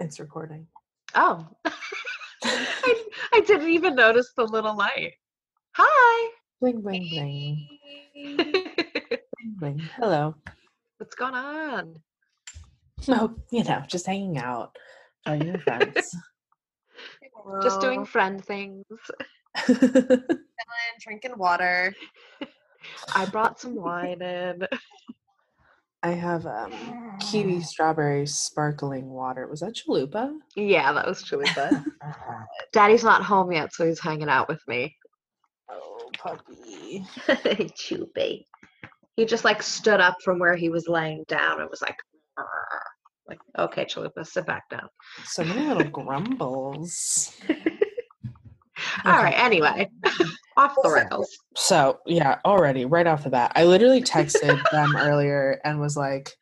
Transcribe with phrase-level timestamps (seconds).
[0.00, 0.66] It's recording.
[1.14, 1.46] Oh.
[2.44, 5.14] I, I didn't even notice the little light.
[5.72, 6.30] Hi.
[6.60, 7.68] Bling bling bling.
[8.14, 9.78] Bling bling.
[9.96, 10.34] Hello.
[10.98, 11.96] What's going on?
[13.08, 14.76] Oh, you know, just hanging out.
[15.26, 16.16] Talking to friends.
[17.62, 18.84] Just doing friend things.
[21.00, 21.94] drinking water.
[23.14, 24.62] I brought some wine in.
[26.02, 26.72] I have um
[27.20, 29.46] kiwi strawberry sparkling water.
[29.48, 30.32] Was that chalupa?
[30.54, 31.84] Yeah, that was Chalupa.
[32.72, 34.96] Daddy's not home yet, so he's hanging out with me.
[35.70, 37.04] oh, puppy.
[37.76, 38.46] Chubby.
[39.16, 41.96] He just like stood up from where he was laying down and was like,
[42.36, 42.46] "Arr."
[43.28, 44.88] like, okay, Chalupa, sit back down.
[45.24, 47.32] So many little grumbles.
[49.04, 49.22] All Okay.
[49.22, 49.90] right, anyway,
[50.58, 51.38] off the rails.
[51.56, 56.34] So yeah, already right off the bat, I literally texted them earlier and was like,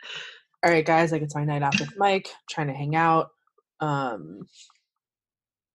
[0.65, 3.31] "All right, guys, like it's my night off with Mike, trying to hang out.
[3.81, 4.47] Um,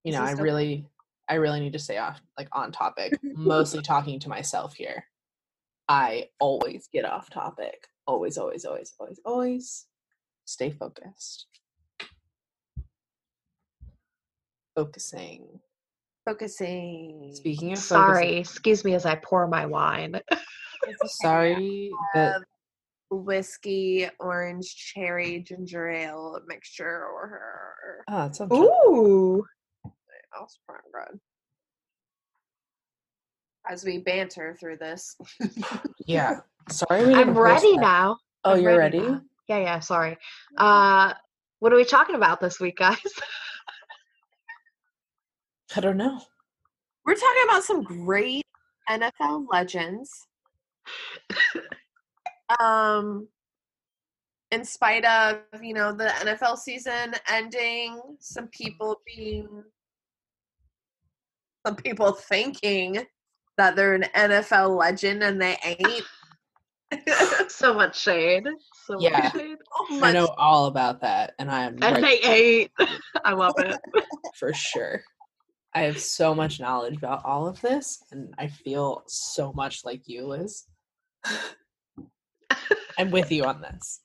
[0.03, 0.87] you know, I really,
[1.29, 3.13] I really need to stay off, like on topic.
[3.23, 5.05] Mostly talking to myself here.
[5.87, 7.87] I always get off topic.
[8.07, 9.85] Always, always, always, always, always.
[10.45, 11.45] Stay focused.
[14.75, 15.59] Focusing.
[16.25, 17.31] Focusing.
[17.33, 20.21] Speaking of Sorry, excuse me as I pour my wine.
[21.05, 22.41] sorry that
[23.09, 29.43] whiskey, orange, cherry, ginger ale mixture or oh, that sounds Ooh.
[30.37, 31.19] else prime bread.
[33.69, 35.15] As we banter through this.
[36.05, 36.39] Yeah.
[36.69, 37.81] Sorry, I'm ready that.
[37.81, 38.17] now.
[38.45, 38.99] Oh, I'm you're ready?
[38.99, 39.21] now.
[39.49, 40.17] Yeah, yeah, sorry.
[40.57, 41.13] Uh
[41.59, 42.99] what are we talking about this week, guys?
[45.75, 46.19] I don't know.
[47.05, 48.45] We're talking about some great
[48.89, 50.27] NFL legends.
[52.59, 53.27] um
[54.51, 59.63] in spite of, you know, the NFL season ending, some people being
[61.65, 63.05] some people thinking
[63.57, 66.05] that they're an NFL legend and they ain't.
[67.49, 68.45] so much shade.
[68.87, 69.21] So Yeah.
[69.23, 69.57] much shade.
[69.89, 72.71] So I know all about that, and I am And right they ate.
[73.25, 73.77] I love it.
[74.35, 75.01] for sure.
[75.73, 80.01] I have so much knowledge about all of this, and I feel so much like
[80.05, 80.65] you, Liz.
[82.97, 84.01] I'm with you on this.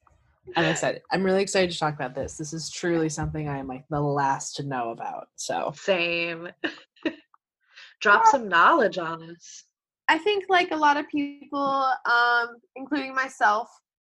[0.54, 1.02] I'm excited.
[1.10, 2.36] I'm really excited to talk about this.
[2.36, 5.26] This is truly something I am like the last to know about.
[5.34, 6.48] So Same.
[8.00, 9.64] Drop some knowledge on us.
[10.08, 13.68] I think like a lot of people, um, including myself,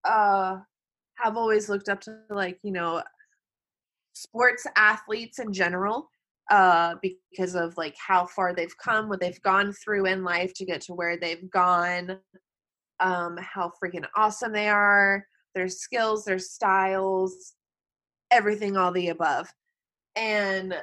[0.05, 0.59] uh,
[1.17, 3.03] have always looked up to like you know
[4.15, 6.11] sports athletes in general,
[6.51, 10.65] uh, because of like how far they've come, what they've gone through in life to
[10.65, 12.19] get to where they've gone,
[13.01, 17.55] um, how freaking awesome they are, their skills, their styles,
[18.31, 19.49] everything, all the above,
[20.17, 20.75] and.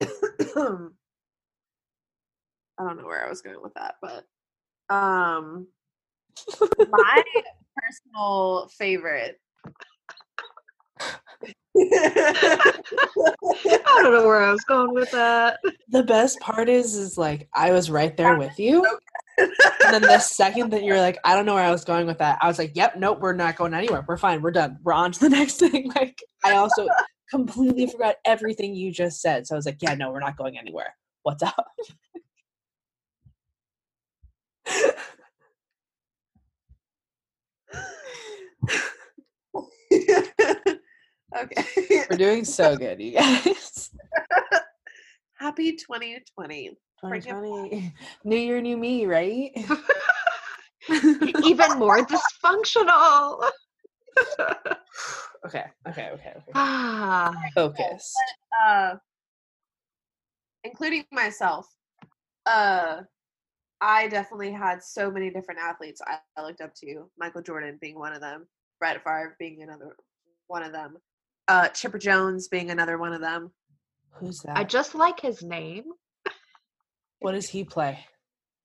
[2.76, 4.24] I don't know where I was going with that, but
[4.92, 5.68] um
[6.90, 7.22] my
[7.76, 9.40] personal favorite
[11.76, 12.72] I
[14.02, 15.58] don't know where I was going with that.
[15.88, 18.84] the best part is, is like I was right there with you,
[19.38, 19.50] and
[19.90, 22.38] then the second that you're like, I don't know where I was going with that,
[22.40, 24.04] I was like, Yep, nope, we're not going anywhere.
[24.06, 24.42] We're fine.
[24.42, 24.78] We're done.
[24.82, 25.90] We're on to the next thing.
[25.94, 26.86] Like I also
[27.30, 30.58] completely forgot everything you just said, so I was like, Yeah, no, we're not going
[30.58, 30.94] anywhere.
[31.22, 31.66] What's up?
[41.36, 42.04] okay.
[42.10, 43.90] We're doing so good, you guys.
[45.38, 46.70] Happy 2020.
[47.00, 47.92] 2020.
[48.24, 49.50] New year, new me, right?
[51.44, 53.50] Even more dysfunctional.
[55.44, 56.52] okay, okay, okay, okay.
[56.54, 58.14] Ah, Focus.
[58.64, 58.96] Uh
[60.62, 61.66] including myself.
[62.46, 63.02] Uh
[63.80, 67.10] I definitely had so many different athletes I I looked up to.
[67.18, 68.46] Michael Jordan being one of them,
[68.78, 69.96] Brett Favre being another
[70.46, 70.96] one of them,
[71.48, 73.52] uh, Chipper Jones being another one of them.
[74.12, 74.56] Who's that?
[74.56, 75.84] I just like his name.
[77.20, 77.98] what does he play?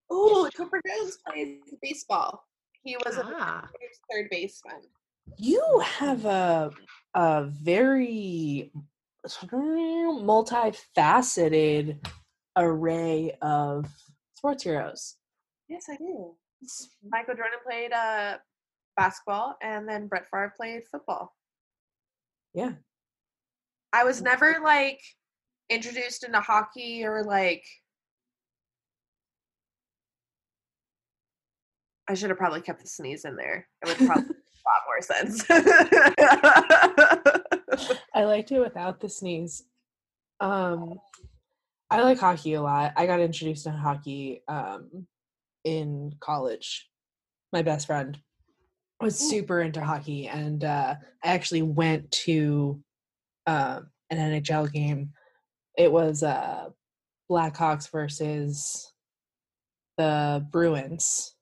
[0.10, 2.44] Oh, Chipper Jones plays baseball.
[2.84, 3.68] He was a Ah,
[4.12, 4.82] third baseman.
[5.38, 6.72] You have a
[7.14, 8.72] a very
[10.70, 11.98] multifaceted
[12.56, 13.86] array of
[14.36, 15.16] sports heroes.
[15.68, 16.36] Yes, I do.
[17.10, 18.38] Michael Jordan played uh,
[18.98, 21.34] basketball, and then Brett Favre played football.
[22.54, 22.74] Yeah.
[23.94, 25.02] I was never like
[25.70, 27.66] introduced into hockey or like.
[32.08, 33.68] I should have probably kept the sneeze in there.
[33.84, 35.46] It would probably make a lot more sense.
[38.16, 39.64] I liked it without the sneeze.
[40.40, 41.00] Um,
[41.92, 42.94] I like hockey a lot.
[42.96, 45.06] I got introduced to hockey um,
[45.64, 46.90] in college.
[47.54, 48.20] My best friend
[49.06, 52.82] was super into hockey, and uh, I actually went to
[53.46, 55.12] uh, an NHL game.
[55.78, 56.70] It was uh,
[57.30, 58.92] Blackhawks versus
[59.98, 61.36] the Bruins,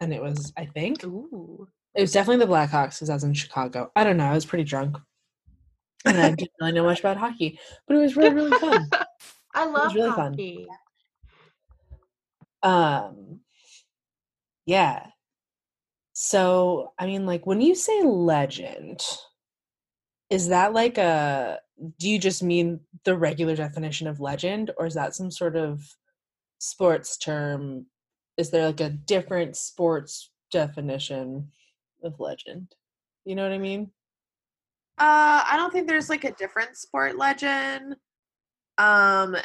[0.00, 1.68] and it was I think Ooh.
[1.94, 3.92] it was definitely the Blackhawks because I was in Chicago.
[3.94, 4.26] I don't know.
[4.26, 4.96] I was pretty drunk.
[6.06, 8.88] And I didn't really know much about hockey, but it was really, really fun.
[9.54, 10.32] I love really fun.
[10.32, 10.66] hockey.
[12.62, 13.40] Um,
[14.64, 15.06] yeah.
[16.22, 19.00] So, I mean, like, when you say legend,
[20.28, 21.60] is that like a,
[21.98, 25.82] do you just mean the regular definition of legend, or is that some sort of
[26.58, 27.86] sports term?
[28.36, 31.52] Is there like a different sports definition
[32.04, 32.74] of legend?
[33.24, 33.90] You know what I mean?
[34.98, 37.94] Uh, I don't think there's like a different sport legend.
[38.76, 39.38] Um,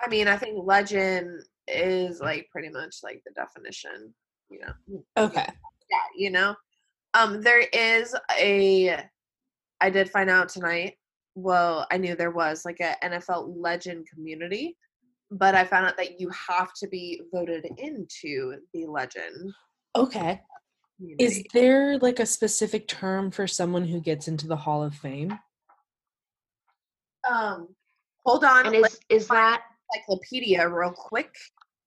[0.00, 4.12] I mean, I think legend is like pretty much like the definition,
[4.50, 5.02] you know.
[5.16, 5.46] Okay.
[5.90, 6.54] Yeah, you know.
[7.14, 8.98] Um, there is a.
[9.80, 10.94] I did find out tonight.
[11.34, 14.76] Well, I knew there was like a NFL legend community,
[15.30, 19.52] but I found out that you have to be voted into the legend.
[19.96, 20.40] Okay.
[20.98, 21.24] Community.
[21.24, 25.38] Is there like a specific term for someone who gets into the Hall of Fame?
[27.30, 27.68] um,
[28.24, 29.62] hold on, And is is that
[29.94, 31.34] encyclopedia real quick.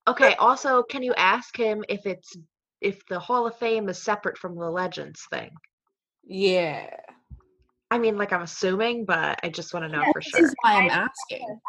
[0.08, 0.36] okay?
[0.36, 2.36] Also, can you ask him if it's
[2.84, 5.50] if the Hall of Fame is separate from the Legends thing?
[6.24, 6.90] Yeah.
[7.90, 10.44] I mean, like I'm assuming, but I just want to know Yeah, for This sure.
[10.46, 11.60] is why I'm asking.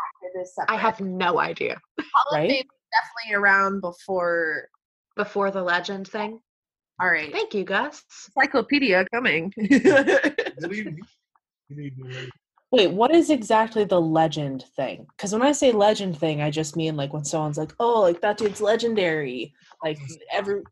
[0.68, 1.80] I have no idea.
[2.14, 2.46] Hall of?
[2.46, 4.68] Fame is definitely around before.
[5.16, 6.40] Before the Legend thing.
[7.00, 8.02] All right, Thank you, Gus.
[8.36, 9.52] encyclopedia coming.
[9.56, 9.72] Good
[10.72, 11.00] evening.
[11.68, 12.12] Good evening.
[12.12, 12.30] ladies.
[12.72, 15.06] Wait, what is exactly the legend thing?
[15.16, 18.20] Because when I say legend thing, I just mean like when someone's like, "Oh, like
[18.22, 20.00] that dude's legendary." Like
[20.32, 20.62] every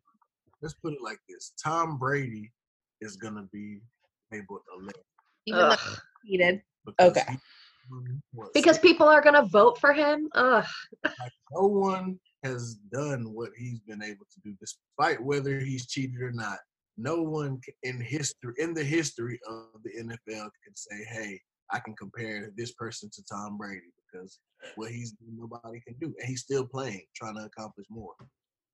[0.63, 2.53] Let's put it like this: Tom Brady
[3.01, 3.81] is gonna be
[4.33, 4.95] able to live
[5.47, 5.99] Even though Ugh.
[6.25, 6.63] heated.
[6.87, 7.33] because Okay.
[7.33, 7.39] he
[8.33, 10.29] what, Because six- people are gonna vote for him.
[10.35, 10.65] Ugh.
[11.05, 16.21] like, no one has done what he's been able to do, despite whether he's cheated
[16.23, 16.59] or not.
[16.97, 21.95] No one in history, in the history of the NFL, can say, "Hey, I can
[21.97, 24.39] compare this person to Tom Brady," because
[24.77, 28.15] what he's nobody can do, and he's still playing, trying to accomplish more.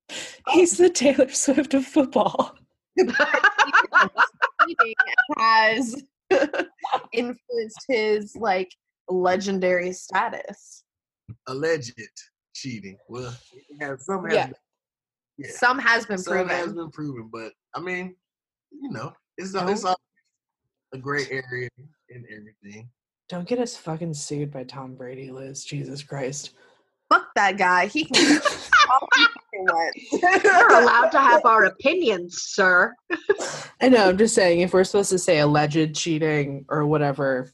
[0.49, 2.55] he's the Taylor Swift of football.
[2.97, 4.93] Cheating
[5.37, 6.03] has
[7.13, 8.71] influenced his like
[9.07, 10.83] legendary status.
[11.47, 11.93] Alleged
[12.53, 12.97] cheating.
[13.07, 13.33] Well,
[13.79, 14.45] yeah, some has Yeah.
[14.47, 14.55] been,
[15.37, 15.51] yeah.
[15.51, 16.49] Some has been Some proven.
[16.55, 18.15] has been proven, but I mean,
[18.71, 19.99] you know, it's Don't- it's all
[20.93, 21.69] a gray area
[22.09, 22.89] in everything.
[23.29, 25.63] Don't get us fucking sued by Tom Brady, Liz.
[25.63, 26.51] Jesus Christ.
[27.09, 27.87] Fuck that guy.
[27.87, 28.39] He can do
[28.91, 30.43] all he fucking wants.
[30.43, 32.93] We're allowed to have our opinions, sir.
[33.81, 34.09] I know.
[34.09, 37.51] I'm just saying, if we're supposed to say alleged cheating or whatever,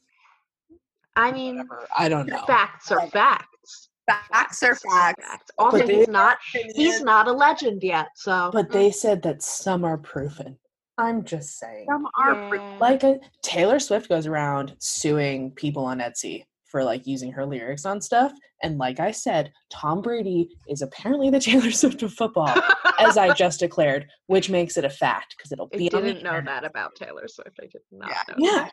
[1.16, 2.44] I mean, whatever I don't know.
[2.46, 3.90] facts are facts.
[4.08, 5.52] Facts are facts.
[5.58, 6.38] Also, But they- he's not
[6.76, 10.58] he's not a legend yet, so But they said that some are proven.
[10.98, 11.88] I'm just saying.
[11.90, 12.78] Some are Yeah.
[12.80, 16.44] Like a, Taylor Swift goes around suing people on Etsy
[16.76, 18.34] for like using her lyrics on stuff.
[18.62, 22.54] And like I said, Tom Brady is apparently the Taylor Swift of football,
[23.00, 26.22] as I just declared, which makes it a fact because it'll I be the didn't
[26.22, 26.64] know internet.
[26.64, 27.58] that about Taylor Swift.
[27.62, 28.18] I did not Yeah.
[28.28, 28.36] know.
[28.40, 28.70] Yeah.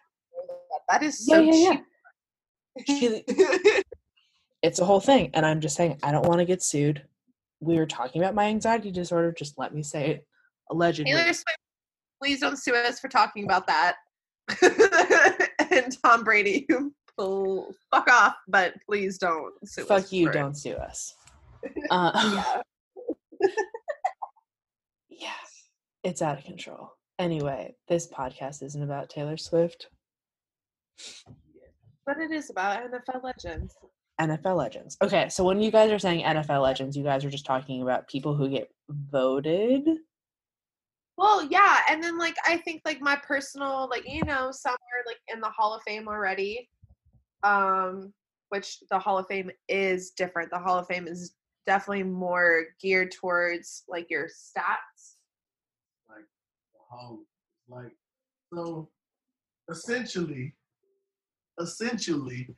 [0.88, 1.76] That is Yeah, so yeah,
[2.88, 3.20] yeah.
[3.22, 3.24] cheap.
[4.64, 5.30] It's a whole thing.
[5.34, 7.04] And I'm just saying, I don't want to get sued.
[7.60, 9.32] We were talking about my anxiety disorder.
[9.32, 10.26] Just let me say it.
[10.72, 11.12] Allegedly.
[11.12, 11.58] Taylor Swift,
[12.20, 13.94] please don't sue us for talking about that.
[15.70, 16.66] and Tom Brady,
[17.18, 19.88] fuck off, but please don't sue us.
[19.88, 21.14] Fuck you, for don't sue us.
[21.90, 22.10] Uh,
[23.40, 23.48] Yeah.
[25.08, 25.30] yeah,
[26.02, 26.92] it's out of control.
[27.20, 29.86] Anyway, this podcast isn't about Taylor Swift.
[32.04, 33.76] But it is about NFL legends.
[34.20, 34.96] NFL legends.
[35.02, 38.08] Okay, so when you guys are saying NFL legends, you guys are just talking about
[38.08, 39.86] people who get voted.
[41.16, 45.04] Well, yeah, and then like I think like my personal like you know some are
[45.06, 46.68] like in the Hall of Fame already,
[47.42, 48.12] um,
[48.48, 50.50] which the Hall of Fame is different.
[50.50, 51.34] The Hall of Fame is
[51.66, 55.16] definitely more geared towards like your stats.
[56.08, 56.26] Like
[56.74, 57.20] the whole,
[57.68, 57.92] like
[58.52, 58.88] so.
[59.70, 60.54] Essentially,
[61.60, 62.48] essentially,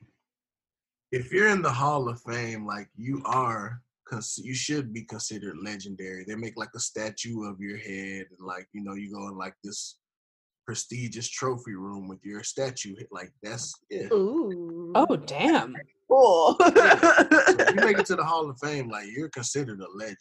[1.13, 5.57] if you're in the Hall of Fame, like you are, cons- you should be considered
[5.63, 6.25] legendary.
[6.25, 9.37] They make like a statue of your head, and like you know, you go in
[9.37, 9.99] like this
[10.65, 12.95] prestigious trophy room with your statue.
[13.11, 14.13] Like that's yeah.
[14.13, 14.93] Ooh.
[14.95, 15.75] Oh damn.
[16.09, 16.57] Cool.
[16.61, 16.67] So
[17.71, 20.17] you make it to the Hall of Fame, like you're considered a legend.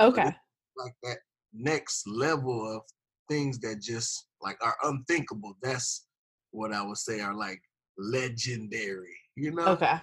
[0.00, 0.34] Okay.
[0.76, 1.18] Like that
[1.52, 2.82] next level of
[3.28, 5.56] things that just like are unthinkable.
[5.62, 6.06] That's
[6.50, 7.60] what I would say are like
[7.98, 9.16] legendary.
[9.36, 9.66] You know?
[9.68, 9.98] Okay.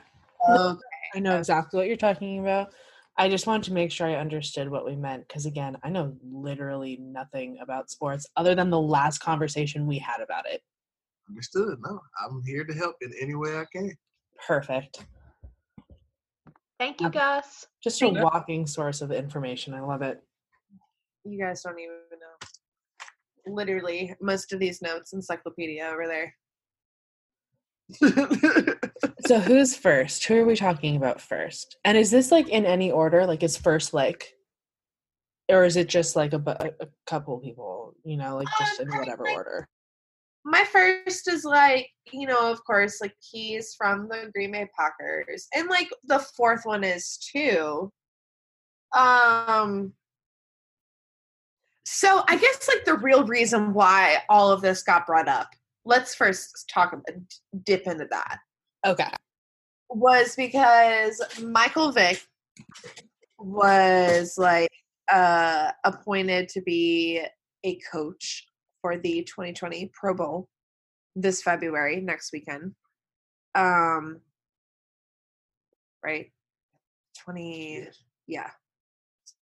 [0.50, 0.80] Okay.
[1.16, 2.74] I know exactly what you're talking about.
[3.18, 6.16] I just wanted to make sure I understood what we meant because, again, I know
[6.24, 10.62] literally nothing about sports other than the last conversation we had about it.
[11.30, 11.78] Understood.
[11.86, 13.96] No, I'm here to help in any way I can.
[14.48, 15.06] Perfect.
[16.80, 17.68] Thank you, Gus.
[17.84, 19.74] Just a walking source of information.
[19.74, 20.22] I love it.
[21.24, 22.48] You guys don't even know.
[23.46, 26.36] Literally, most of these notes, encyclopedia over there.
[29.26, 30.26] So, who's first?
[30.26, 31.78] Who are we talking about first?
[31.86, 33.26] And is this like in any order?
[33.26, 34.34] Like, is first like,
[35.48, 38.90] or is it just like a, a a couple people, you know, like just in
[38.90, 39.68] whatever order?
[40.44, 45.48] My first is like, you know, of course, like he's from the Green Bay Packers.
[45.56, 47.90] And like the fourth one is too.
[48.96, 49.94] Um
[51.86, 56.16] so I guess like the real reason why all of this got brought up, let's
[56.16, 57.06] first talk about
[57.64, 58.38] dip into that.
[58.86, 59.10] Okay.
[59.90, 62.22] was because Michael Vick
[63.38, 64.70] was like
[65.12, 67.22] uh appointed to be
[67.66, 68.48] a coach
[68.82, 70.48] for the 2020 Pro Bowl
[71.16, 72.74] this February next weekend.
[73.56, 74.20] Um
[76.04, 76.32] right
[77.24, 77.88] 20
[78.28, 78.50] yeah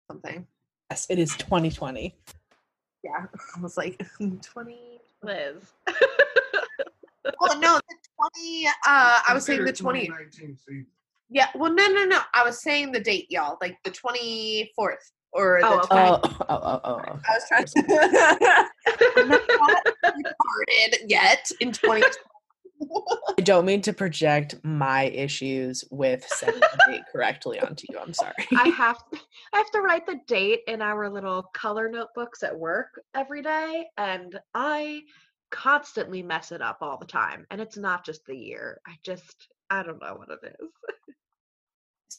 [0.10, 0.46] something
[0.92, 2.16] Yes, it is 2020.
[3.04, 3.26] yeah
[3.58, 4.02] I was like
[4.42, 5.74] 20 Liz.
[7.40, 7.96] well no the
[8.36, 10.86] 20 uh I was saying the 20 2019.
[11.34, 12.20] Yeah, well, no, no, no.
[12.34, 15.68] I was saying the date, y'all, like the twenty fourth or the.
[15.68, 16.20] Oh, 20 okay.
[16.22, 17.20] Oh, oh, oh, oh, oh.
[17.26, 18.70] I was trying to.
[19.16, 22.04] I'm not recorded yet in twenty.
[23.38, 27.98] I don't mean to project my issues with setting the date correctly onto you.
[28.00, 28.34] I'm sorry.
[28.56, 28.98] I have
[29.54, 33.88] I have to write the date in our little color notebooks at work every day
[33.98, 35.02] and I
[35.52, 38.80] constantly mess it up all the time and it's not just the year.
[38.88, 40.70] I just I don't know what it is.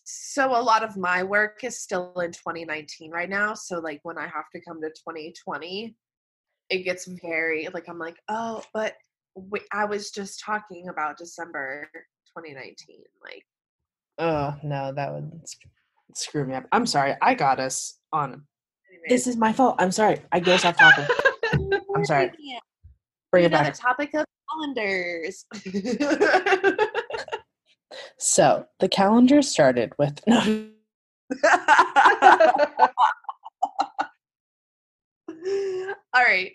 [0.05, 3.55] so a lot of my work is still in 2019 right now.
[3.55, 5.95] So like when I have to come to 2020,
[6.71, 8.95] it gets very like I'm like, oh, but wait,
[9.73, 11.89] I was just talking about December
[12.37, 13.03] 2019.
[13.23, 13.45] Like,
[14.19, 15.31] Oh no, that would
[16.15, 16.65] screw me up.
[16.73, 17.17] I'm sorry.
[17.21, 18.45] I got us on.
[19.09, 19.77] This is my fault.
[19.79, 20.23] I'm sorry.
[20.31, 21.07] I go stop talking.
[21.97, 22.31] I'm sorry.
[23.31, 23.75] Bring it back.
[23.75, 25.47] topic of calendars.
[28.19, 30.69] So the calendar started with no.
[36.15, 36.53] all right.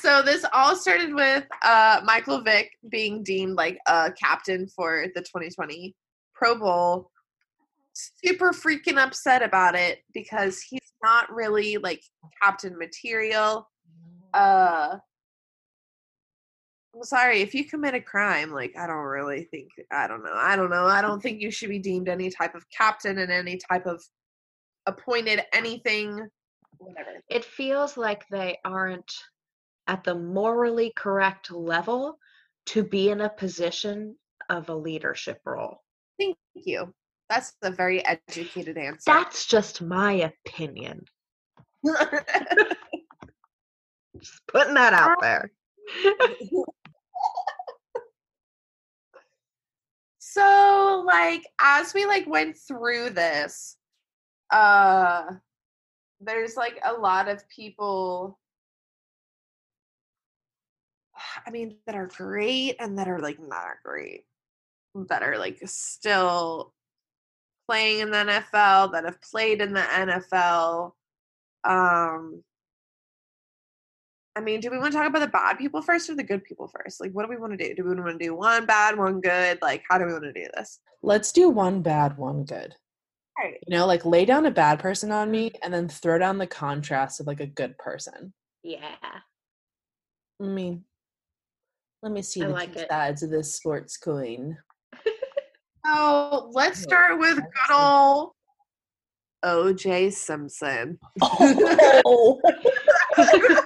[0.00, 5.20] So this all started with uh, Michael Vick being deemed like a captain for the
[5.20, 5.94] 2020
[6.34, 7.10] Pro Bowl.
[7.94, 12.00] Super freaking upset about it because he's not really like
[12.40, 13.68] captain material.
[14.32, 14.98] Uh,
[16.94, 18.52] I'm sorry if you commit a crime.
[18.52, 20.34] Like I don't really think I don't know.
[20.34, 20.86] I don't know.
[20.86, 24.02] I don't think you should be deemed any type of captain and any type of
[24.86, 26.28] appointed anything.
[26.78, 27.10] Whatever.
[27.28, 29.12] it feels like they aren't
[29.88, 32.18] at the morally correct level
[32.66, 34.14] to be in a position
[34.50, 35.82] of a leadership role.
[36.20, 36.92] Thank you.
[37.28, 39.02] That's a very educated answer.
[39.06, 41.04] That's just my opinion.
[44.18, 45.52] Just putting that out there.
[50.18, 53.76] so like as we like went through this,
[54.50, 55.24] uh
[56.20, 58.38] there's like a lot of people
[61.46, 64.24] I mean that are great and that are like not great.
[65.08, 66.72] That are like still
[67.68, 70.92] playing in the NFL, that have played in the NFL.
[71.64, 72.42] Um
[74.38, 76.44] I mean, do we want to talk about the bad people first or the good
[76.44, 77.00] people first?
[77.00, 77.74] Like, what do we want to do?
[77.74, 79.58] Do we want to do one bad, one good?
[79.60, 80.78] Like, how do we want to do this?
[81.02, 82.76] Let's do one bad, one good.
[83.36, 83.58] All right.
[83.66, 86.46] You know, like lay down a bad person on me and then throw down the
[86.46, 88.32] contrast of like a good person.
[88.62, 88.96] Yeah.
[90.40, 90.84] I mean,
[92.02, 92.88] let me see I the like two it.
[92.90, 94.56] sides of this sports coin.
[95.86, 98.32] So let's start with good old
[99.42, 100.98] OJ Simpson.
[101.22, 102.38] Oh,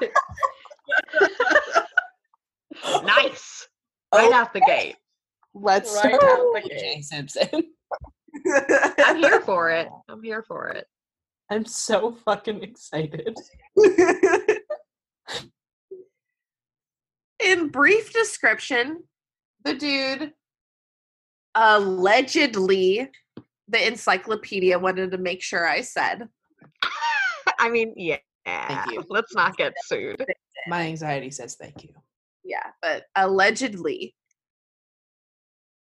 [3.05, 3.69] nice.
[4.15, 4.97] Right Oh, out the gate.
[5.55, 7.05] let's Right start out with the Jay gate.
[7.05, 7.49] Simpson.
[9.05, 9.89] I'm here for it.
[10.09, 10.87] I'm here for it.
[11.51, 13.37] I'm so fucking excited.
[17.45, 19.05] In brief description,
[19.65, 20.33] the dude
[21.55, 23.11] allegedly,
[23.69, 26.29] the encyclopedia wanted to make sure I said,
[27.59, 28.19] I mean, yeah.
[28.45, 29.05] Thank you.
[29.09, 30.25] Let's not get sued.
[30.67, 31.91] My anxiety says thank you.
[32.45, 34.15] yeah, but allegedly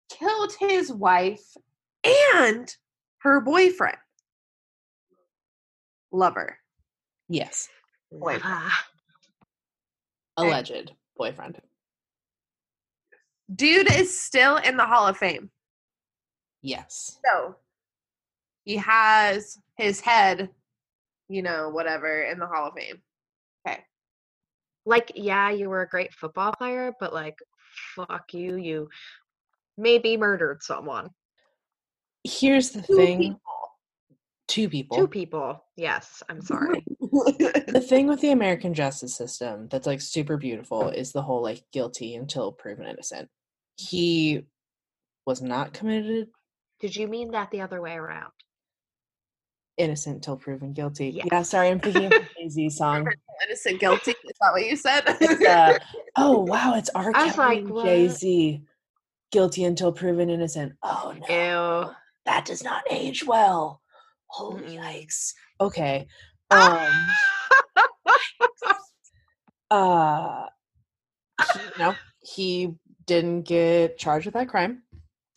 [0.09, 1.43] killed his wife
[2.05, 2.73] and
[3.19, 3.97] her boyfriend.
[6.13, 6.57] Lover.
[7.27, 7.67] Yes.
[8.09, 8.39] Boy.
[8.41, 8.85] Ah,
[10.37, 11.59] Alleged boyfriend.
[13.53, 15.51] Dude is still in the Hall of Fame.
[16.61, 17.19] Yes.
[17.23, 17.55] So
[18.63, 20.49] he has his head,
[21.29, 23.01] you know, whatever, in the Hall of Fame.
[23.67, 23.83] Okay.
[24.85, 27.37] like, yeah, you were a great football player, but like,
[27.95, 28.55] fuck you.
[28.55, 28.89] You
[29.77, 31.09] maybe murdered someone.
[32.23, 33.17] Here's the Two thing.
[33.19, 33.39] people.
[34.47, 34.97] Two people.
[34.97, 35.63] Two people.
[35.75, 36.85] Yes, I'm sorry.
[36.99, 41.63] the thing with the American justice system that's like super beautiful is the whole like
[41.73, 43.27] guilty until proven innocent.
[43.77, 44.45] He
[45.25, 46.27] was not committed
[46.79, 48.31] Did you mean that the other way around?
[49.77, 51.09] innocent till proven guilty.
[51.09, 51.27] Yes.
[51.31, 53.07] Yeah, sorry, I'm thinking of the Jay-Z song.
[53.45, 54.11] Innocent guilty.
[54.11, 55.01] Is that what you said?
[55.45, 55.77] Uh,
[56.17, 57.11] oh wow, it's R.
[57.13, 57.67] I was like.
[57.83, 58.61] Jay Z.
[59.31, 60.73] Guilty until proven innocent.
[60.83, 61.91] Oh no, Ew.
[62.25, 63.81] that does not age well.
[64.35, 65.33] Holy yikes.
[65.61, 66.07] Okay.
[66.51, 67.07] Um.
[69.71, 70.45] uh.
[71.53, 72.73] he, no, he
[73.05, 74.83] didn't get charged with that crime.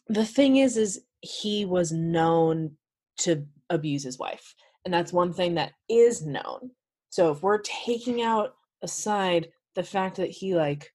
[0.09, 2.73] The thing is, is he was known
[3.19, 6.73] to abuse his wife, and that's one thing that is known.
[7.11, 10.93] So if we're taking out aside the fact that he like,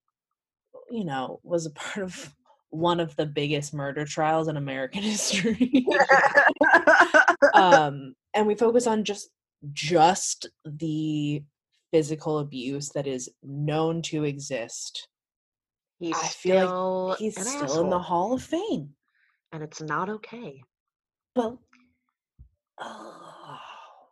[0.91, 2.35] you know, was a part of
[2.73, 5.85] one of the biggest murder trials in American history,
[7.53, 9.29] um, and we focus on just
[9.71, 11.41] just the
[11.91, 15.07] physical abuse that is known to exist
[16.03, 18.89] He's I feel like he's still in the Hall of Fame.
[19.53, 20.61] and it's not okay.
[21.33, 21.61] Well,
[22.81, 23.57] oh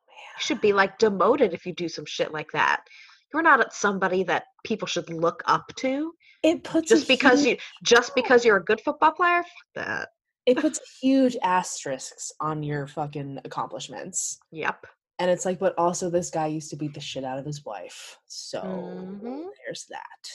[0.08, 2.86] man, You should be like demoted if you do some shit like that.
[3.34, 7.60] You're not somebody that people should look up to it puts a just because huge-
[7.60, 9.44] you just because you're a good football player.
[9.44, 10.10] Fuck that.
[10.46, 14.40] it puts huge asterisks on your fucking accomplishments.
[14.52, 14.86] Yep.
[15.20, 17.64] And it's like, but also this guy used to beat the shit out of his
[17.64, 18.18] wife.
[18.26, 19.46] So Mhm.
[19.66, 20.30] there's that.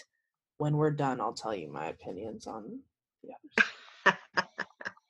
[0.58, 2.80] When we're done, I'll tell you my opinions on
[4.04, 4.14] but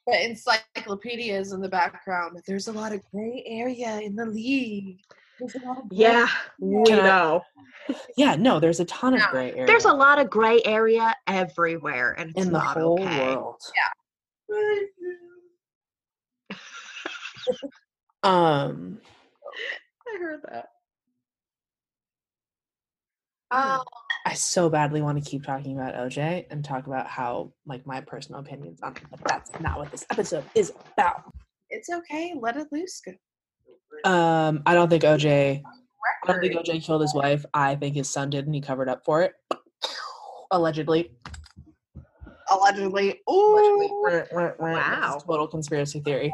[0.22, 2.40] encyclopedias in the background.
[2.46, 5.00] There's a lot of gray area in the league.
[5.38, 7.42] There's a lot of gray Yeah, we Can know.
[8.16, 9.66] Yeah, no, there's a ton of gray area.
[9.66, 13.34] There's a lot of gray area everywhere, and it's in the not whole okay.
[13.34, 13.60] world.
[14.50, 14.88] area.
[18.22, 18.98] Um
[20.08, 20.66] I heard that.
[23.52, 23.84] Um,
[24.26, 28.00] I so badly want to keep talking about OJ and talk about how like my
[28.00, 31.22] personal opinions on it, but that's not what this episode is about.
[31.70, 32.34] it's okay.
[32.38, 33.00] Let it loose.
[33.90, 35.62] Good Um, I don't think OJ.
[36.24, 36.54] I don't think.
[36.54, 37.44] OJ killed his wife.
[37.54, 39.32] I think his son did, and he covered up for it.
[40.50, 41.12] Allegedly.
[42.50, 43.20] Allegedly.
[43.30, 43.90] Ooh.
[44.58, 45.18] Wow.
[45.26, 46.32] Total conspiracy theory.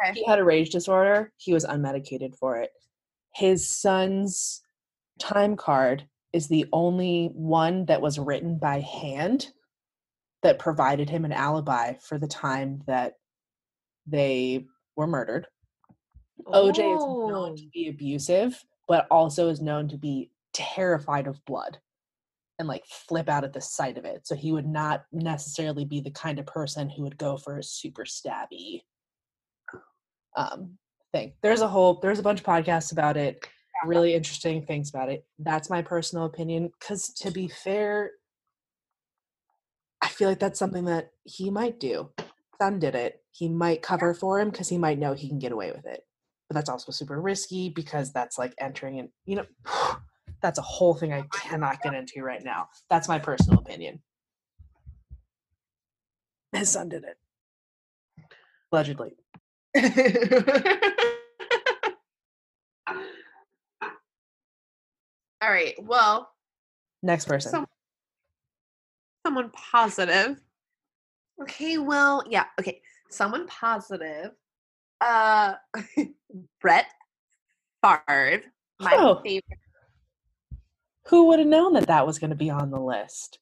[0.00, 0.18] Okay.
[0.18, 1.32] He had a rage disorder.
[1.36, 2.70] He was unmedicated for it.
[3.34, 4.62] His son's
[5.18, 9.50] time card is the only one that was written by hand
[10.42, 13.14] that provided him an alibi for the time that
[14.06, 15.46] they were murdered.
[16.46, 17.56] OJ is known Oh.
[17.56, 21.78] to be abusive, but also is known to be terrified of blood
[22.58, 24.26] and like flip out at the sight of it.
[24.26, 27.62] So he would not necessarily be the kind of person who would go for a
[27.64, 28.82] super stabby
[30.36, 30.78] um
[31.12, 31.34] thing.
[31.42, 33.46] There's a whole there's a bunch of podcasts about it,
[33.86, 35.24] really interesting things about it.
[35.38, 38.12] That's my personal opinion cuz to be fair
[40.02, 42.10] I feel like that's something that he might do.
[42.60, 43.22] Son did it.
[43.32, 46.06] He might cover for him cuz he might know he can get away with it.
[46.54, 49.44] But that's also super risky because that's like entering and you know,
[50.40, 52.68] that's a whole thing I cannot get into right now.
[52.88, 54.00] That's my personal opinion.
[56.52, 57.18] His son did it.
[58.70, 59.16] Allegedly.
[65.42, 65.74] All right.
[65.82, 66.30] Well,
[67.02, 67.50] Next person.
[67.50, 67.66] Some-
[69.26, 70.40] someone positive.
[71.42, 72.80] Okay, well, yeah, okay.
[73.10, 74.30] Someone positive.
[75.04, 75.54] Uh
[76.60, 76.86] Brett
[77.82, 78.42] Favre,
[78.80, 79.20] my Oh.
[79.22, 79.58] favorite.
[81.08, 83.38] Who would have known that that was going to be on the list?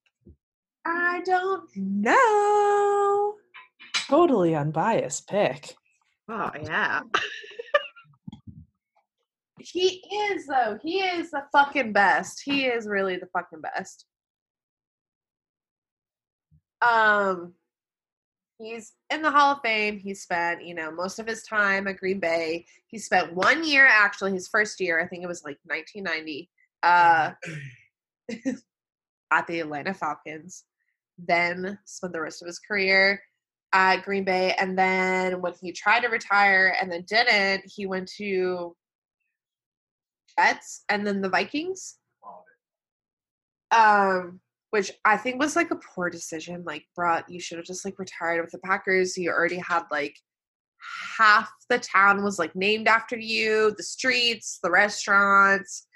[0.84, 3.34] I don't know.
[4.08, 5.76] Totally unbiased pick.
[6.28, 7.02] Oh yeah.
[9.60, 10.76] He is though.
[10.82, 12.42] He is the fucking best.
[12.44, 14.06] He is really the fucking best.
[16.80, 17.54] Um,
[18.62, 19.98] he's in the Hall of Fame.
[19.98, 22.66] He spent, you know, most of his time at Green Bay.
[22.86, 26.50] He spent one year, actually, his first year, I think it was like 1990,
[26.82, 27.32] uh,
[29.32, 30.64] at the Atlanta Falcons.
[31.18, 33.22] Then spent the rest of his career
[33.72, 34.54] at Green Bay.
[34.58, 38.76] And then when he tried to retire and then didn't, he went to
[40.38, 41.96] Jets and then the Vikings.
[43.70, 44.40] Um,
[44.72, 46.64] which I think was like a poor decision.
[46.64, 49.18] Like, brought you should have just like retired with the Packers.
[49.18, 50.16] You already had like
[51.18, 55.86] half the town was like named after you, the streets, the restaurants.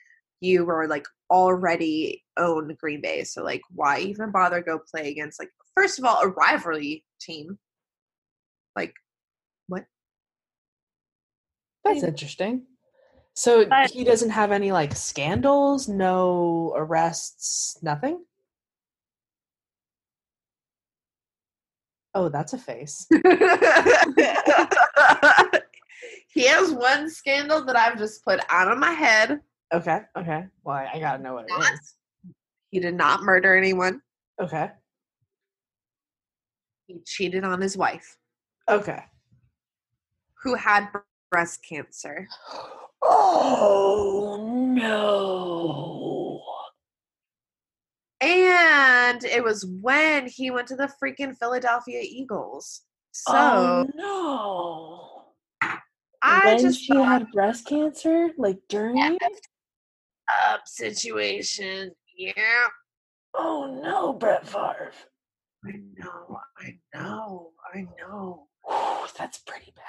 [0.42, 3.24] You were like already owned Green Bay.
[3.24, 7.58] So like why even bother go play against like first of all a rivalry team?
[8.76, 8.92] Like
[9.68, 9.86] what?
[11.82, 12.66] That's interesting.
[13.32, 18.22] So But- he doesn't have any like scandals, no arrests, nothing?
[22.16, 23.06] Oh, that's a face.
[26.28, 29.40] he has one scandal that I've just put out of my head.
[29.74, 30.46] Okay, okay.
[30.64, 31.94] Well, I, I gotta know what it Not- is.
[32.70, 34.00] He did not murder anyone.
[34.40, 34.70] Okay,
[36.86, 38.16] He cheated on his wife,
[38.66, 39.02] okay.
[40.42, 40.88] who had
[41.30, 42.26] breast cancer.
[43.08, 44.36] Oh
[44.74, 45.95] no!
[48.20, 52.82] And it was when he went to the freaking Philadelphia Eagles.
[53.12, 55.70] So oh no!
[56.22, 58.98] I when just she thought, had breast cancer, like during.
[60.50, 61.92] up situation.
[62.16, 62.68] Yeah.
[63.34, 64.92] Oh no, Brett Favre.
[65.64, 68.46] I know, I know, I know.
[68.64, 69.84] Whew, that's pretty bad.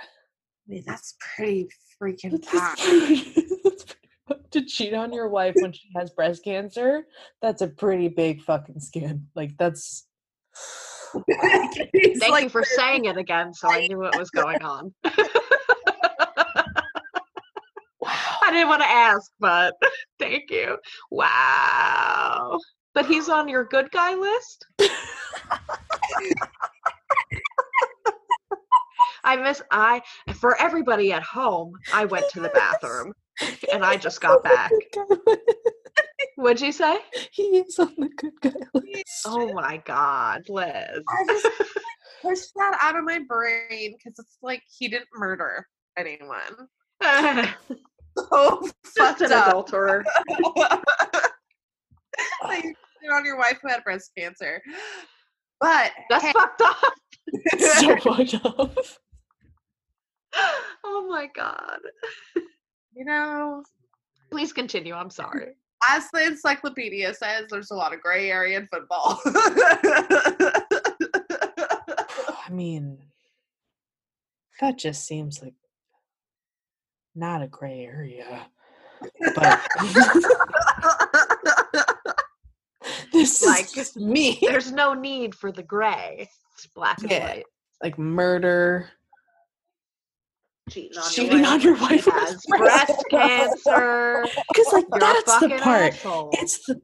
[0.00, 1.68] I mean, that's pretty
[2.00, 2.52] freaking bad.
[2.52, 3.94] that's pretty bad.
[4.50, 7.06] to cheat on your wife when she has breast cancer,
[7.40, 9.28] that's a pretty big fucking skin.
[9.34, 10.06] Like that's
[11.28, 14.94] Thank like, you for saying it again, so I knew what was going on.
[15.04, 15.12] wow.
[18.42, 19.74] I didn't want to ask, but
[20.18, 20.78] thank you.
[21.10, 22.58] Wow.
[22.94, 24.66] But he's on your good guy list?
[29.24, 30.02] I miss I
[30.34, 33.14] for everybody at home, I went to the bathroom
[33.72, 34.72] and I just got back.
[36.36, 36.98] What'd you say?
[37.32, 39.26] He is on the good guy list.
[39.26, 41.02] Oh my god, Liz.
[41.08, 41.46] I just
[42.22, 45.66] push that out of my brain because it's like he didn't murder
[45.96, 46.68] anyone.
[48.30, 49.48] Oh, so just an up.
[49.48, 50.04] adulterer.
[52.44, 54.62] Like, you cheated on your wife who had breast cancer.
[55.60, 56.76] But That's hey, fucked up.
[57.26, 58.76] It's so fucked up.
[60.84, 61.78] Oh my god.
[62.94, 63.62] You know,
[64.30, 64.94] Please continue.
[64.94, 65.48] I'm sorry.
[65.90, 69.20] as the encyclopedia says, there's a lot of gray area in football.
[69.26, 70.62] I
[72.50, 72.98] mean,
[74.60, 75.54] that just seems like
[77.14, 78.46] not a gray area.
[79.34, 79.60] But
[83.12, 84.38] this Like, is me.
[84.40, 86.30] There's no need for the gray.
[86.54, 87.26] It's black and Yeah.
[87.26, 87.44] white.
[87.82, 88.88] Like murder.
[90.72, 94.26] Cheating on Cheating your on wife your wife with has breast breast cancer.
[94.48, 95.92] Because like You're that's the part.
[95.94, 96.30] asshole.
[96.34, 96.80] It's the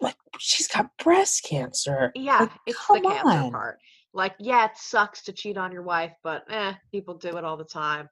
[0.00, 2.12] like she's got breast cancer.
[2.14, 3.50] Yeah, Like, it's the cancer on.
[3.50, 3.78] part.
[4.12, 7.56] Like, yeah, it sucks to cheat on your wife, but eh, people do it all
[7.56, 8.08] the time.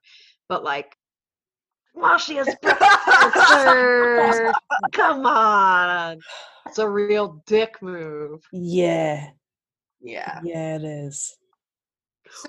[0.47, 0.95] But like,
[1.93, 4.53] well, she has breast cancer.
[4.93, 6.19] Come on,
[6.65, 8.41] it's a real dick move.
[8.51, 9.29] Yeah.
[10.01, 10.39] yeah.
[10.43, 11.35] Yeah, it is.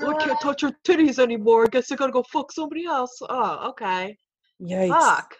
[0.00, 1.64] Oh, I can't touch her titties anymore.
[1.64, 3.16] I guess I gotta go fuck somebody else.
[3.28, 4.16] Oh, okay.
[4.60, 4.88] Yikes.
[4.88, 5.34] Fuck.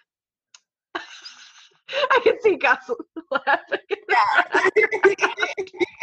[2.11, 2.79] I can see Gus
[3.31, 3.79] laughing.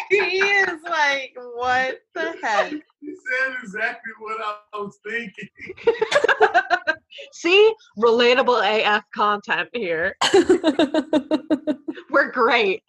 [0.09, 2.71] he is like, what the heck?
[2.71, 5.49] He said exactly what I was thinking.
[7.33, 10.15] see, relatable AF content here.
[12.09, 12.83] We're great.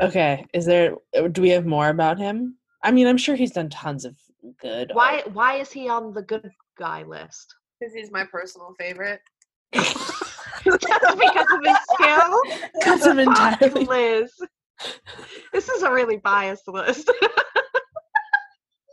[0.00, 0.44] okay.
[0.52, 0.94] Is there
[1.32, 2.57] do we have more about him?
[2.82, 4.16] I mean, I'm sure he's done tons of
[4.60, 4.90] good.
[4.92, 5.22] Why?
[5.32, 7.54] Why is he on the good guy list?
[7.80, 9.20] Because he's my personal favorite.
[9.74, 12.40] Just because of his skill?
[12.74, 14.32] Because I'm entirely Liz.
[15.52, 17.10] This is a really biased list.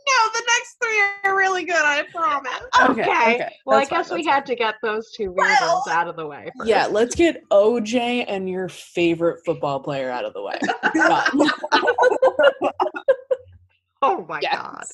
[0.08, 2.52] No, the next three are really good, I promise.
[2.90, 3.34] Okay, okay.
[3.34, 5.74] okay, Well, I that's fine, guess we that's had to get those two weird Well-
[5.84, 6.48] ones out of the way.
[6.56, 6.68] First.
[6.70, 10.60] Yeah, let's get OJ and your favorite football player out of the way.
[14.06, 14.84] Oh my god.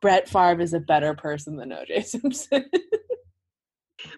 [0.00, 2.64] Brett Favre is a better person than OJ Simpson.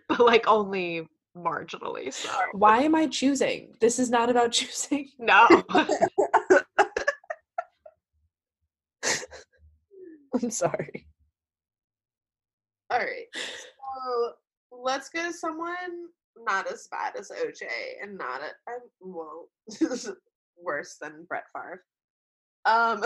[0.09, 2.31] But like only marginally so.
[2.53, 3.75] Why am I choosing?
[3.81, 5.09] This is not about choosing.
[5.19, 5.47] No.
[10.35, 11.07] I'm sorry.
[12.91, 13.27] All right.
[13.35, 14.33] So
[14.73, 16.09] let's go to someone
[16.45, 17.63] not as bad as OJ
[18.03, 18.53] and not a,
[19.01, 19.49] well
[20.61, 21.85] worse than Brett Favre.
[22.65, 23.03] Um,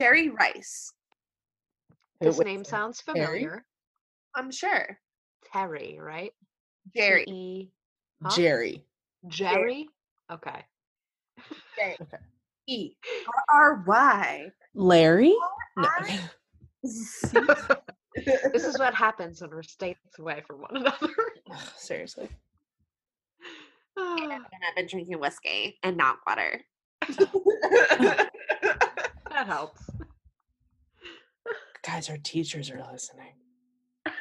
[0.00, 0.92] Terry Rice.
[2.20, 3.26] His name sounds Terry?
[3.26, 3.64] familiar.
[4.34, 4.98] I'm sure.
[5.52, 6.32] Terry, right?
[6.96, 7.24] Jerry.
[7.24, 7.70] T-E-
[8.22, 8.34] huh?
[8.34, 8.84] Jerry.
[9.28, 9.88] Jerry?
[10.30, 10.64] Okay.
[12.66, 12.92] E
[13.52, 14.46] R Y.
[14.74, 15.34] Larry?
[15.76, 15.88] No.
[18.52, 21.08] This is what happens when we're states away from one another.
[21.50, 22.28] Ugh, Seriously.
[23.96, 26.60] And I've been drinking whiskey and not water.
[27.08, 28.30] that
[29.46, 29.80] helps.
[31.84, 33.34] Guys, our teachers are listening.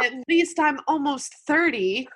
[0.00, 2.08] At least I'm almost 30.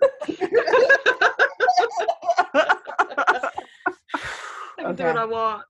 [4.79, 5.63] I can do what I want.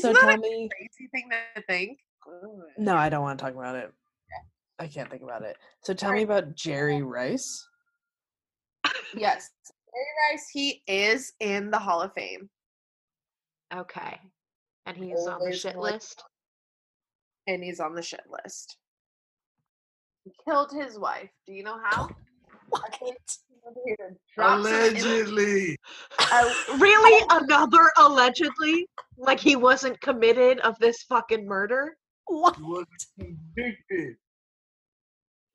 [0.00, 0.68] So Isn't that tell a me.
[0.72, 1.98] crazy thing to think?
[2.76, 3.92] No, I don't want to talk about it.
[4.78, 5.56] I can't think about it.
[5.82, 7.66] So tell me about Jerry Rice.
[9.14, 9.50] Yes.
[9.92, 12.48] Jerry Rice, he is in the Hall of Fame.
[13.74, 14.20] Okay.
[14.86, 16.22] And he's on the shit list.
[17.46, 18.76] and he's on the shit list.
[20.24, 21.30] He killed his wife.
[21.46, 22.08] Do you know how?
[22.70, 22.98] What?
[24.36, 25.78] Allegedly.
[26.20, 27.26] Oh, really?
[27.30, 27.40] Oh.
[27.42, 28.86] Another allegedly?
[29.16, 31.96] Like he wasn't committed of this fucking murder?
[32.26, 32.56] What?
[32.56, 34.16] He wasn't convicted.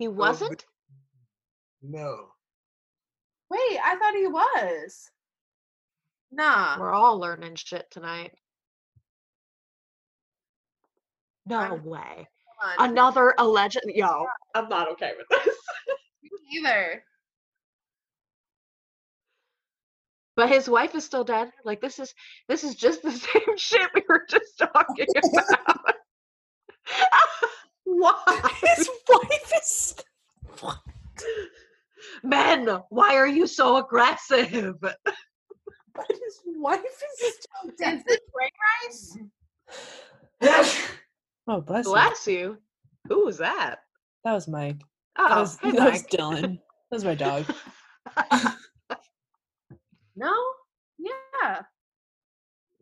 [0.03, 0.65] He wasn't?
[1.81, 2.27] No.
[3.49, 5.09] Wait, I thought he was.
[6.29, 6.75] Nah.
[6.77, 8.33] We're all learning shit tonight.
[11.45, 12.27] No I'm- way.
[12.79, 13.79] Another alleged.
[13.85, 15.55] Yo, I'm not okay with this.
[16.21, 17.01] Me Either.
[20.35, 21.49] But his wife is still dead.
[21.63, 22.13] Like this is
[22.49, 25.95] this is just the same shit we were just talking about.
[27.95, 28.51] Why?
[28.75, 29.95] His wife is.
[30.59, 30.77] What?
[32.23, 34.75] Men, why are you so aggressive?
[34.81, 34.97] But
[36.09, 38.03] his wife is still Is dead.
[38.07, 38.49] this Ray
[38.87, 39.17] Rice?
[41.47, 41.91] Oh, bless you.
[41.91, 42.57] Bless you.
[43.09, 43.79] Who was that?
[44.23, 44.81] That was Mike.
[45.19, 46.59] Oh, that was, hey, that was Dylan.
[46.89, 47.45] That was my dog.
[50.15, 50.31] No?
[50.99, 51.61] Yeah.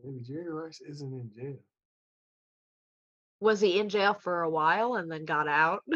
[0.04, 1.56] Maybe Jerry Rice isn't in jail.
[3.42, 5.84] Was he in jail for a while and then got out?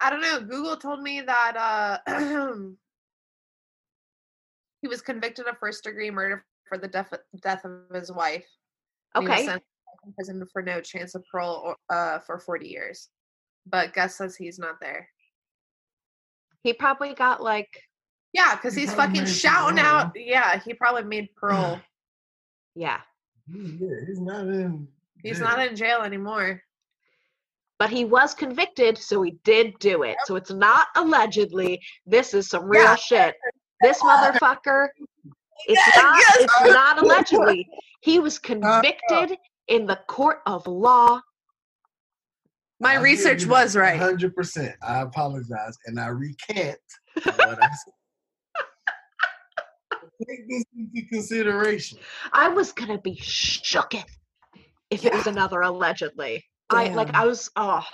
[0.00, 0.40] I don't know.
[0.40, 1.56] Google told me that
[2.06, 2.54] uh
[4.80, 8.46] he was convicted of first degree murder for the death death of his wife.
[9.18, 9.44] he Okay.
[9.44, 9.60] sent
[10.06, 13.08] to prison for no chance of parole uh, for 40 years.
[13.66, 15.08] But Gus says he's not there.
[16.62, 17.82] He probably got like
[18.32, 19.96] Yeah, because he's fucking shouting parole.
[19.96, 20.12] out.
[20.14, 21.80] Yeah, he probably made parole.
[22.76, 23.00] yeah.
[23.52, 24.88] He's, yeah, he's not in.
[25.22, 25.48] he's jail.
[25.48, 26.62] not in jail anymore.
[27.78, 30.16] But he was convicted, so he did do it.
[30.26, 31.80] So it's not allegedly.
[32.06, 32.96] This is some real Yeah.
[32.96, 33.34] shit.
[33.80, 34.88] This motherfucker,
[35.66, 36.36] it's not yes.
[36.40, 37.68] it's not allegedly.
[38.02, 39.36] He was uh, convicted uh.
[39.68, 41.20] in the court of law.
[42.80, 44.00] My I'll research was right.
[44.00, 44.74] 100%.
[44.82, 46.78] I apologize and I recant
[47.22, 47.94] what I said.
[50.28, 51.98] Take this into consideration.
[52.32, 54.04] I was gonna be shooketh
[54.90, 56.44] if it was another allegedly.
[56.70, 57.84] I like I was oh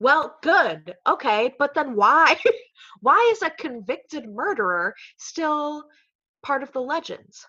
[0.00, 0.94] well good.
[1.06, 2.36] Okay, but then why
[3.00, 5.84] why is a convicted murderer still
[6.42, 7.44] part of the legends?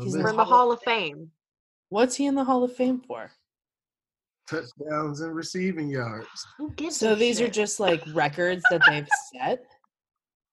[0.00, 1.30] He's in in the Hall of Fame?
[1.88, 3.30] What's he in the Hall of Fame for?
[4.48, 6.28] Touchdowns and receiving yards.
[6.56, 9.64] Who gives So a these are just like records that they've set.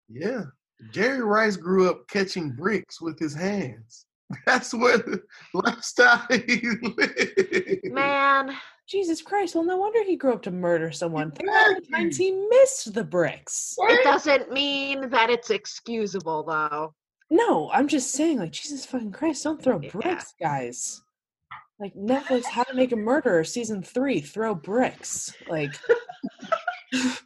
[0.10, 0.44] Yeah.
[0.92, 4.06] Jerry Rice grew up catching bricks with his hands.
[4.46, 5.22] That's what the
[5.54, 7.84] lifestyle he lived.
[7.86, 8.56] man.
[8.88, 9.56] Jesus Christ!
[9.56, 11.32] Well, no wonder he grew up to murder someone.
[11.32, 13.76] Think about the times he missed the bricks.
[13.80, 16.94] It doesn't mean that it's excusable though.
[17.32, 19.44] No, I'm just saying, like Jesus fucking Christ!
[19.44, 19.90] Don't throw Yeah.
[19.90, 21.02] bricks, guys.
[21.80, 24.22] Like Netflix, How to Make a Murderer, season three.
[24.22, 25.34] Throw bricks.
[25.48, 25.76] Like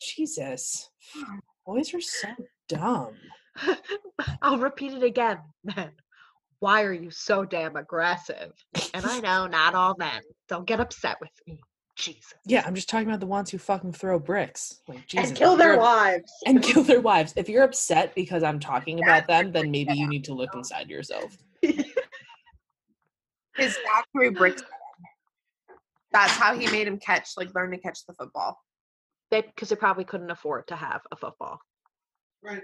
[0.00, 1.38] Jesus, oh
[1.70, 2.28] boys are so
[2.68, 3.14] dumb.
[4.42, 5.92] I'll repeat it again, man.
[6.58, 8.52] Why are you so damn aggressive?
[8.92, 10.20] And I know not all men.
[10.48, 11.60] Don't get upset with me.
[11.96, 12.34] Jesus.
[12.44, 14.80] Yeah, I'm just talking about the ones who fucking throw bricks.
[14.88, 16.32] Like Jesus, and kill their wives.
[16.46, 17.34] and kill their wives.
[17.36, 20.90] If you're upset because I'm talking about them, then maybe you need to look inside
[20.90, 21.36] yourself.
[21.62, 21.86] His
[23.56, 24.62] dad threw bricks.
[26.12, 28.58] That's how he made him catch, like, learn to catch the football.
[29.30, 31.60] They because they probably couldn't afford to have a football.
[32.42, 32.62] Right.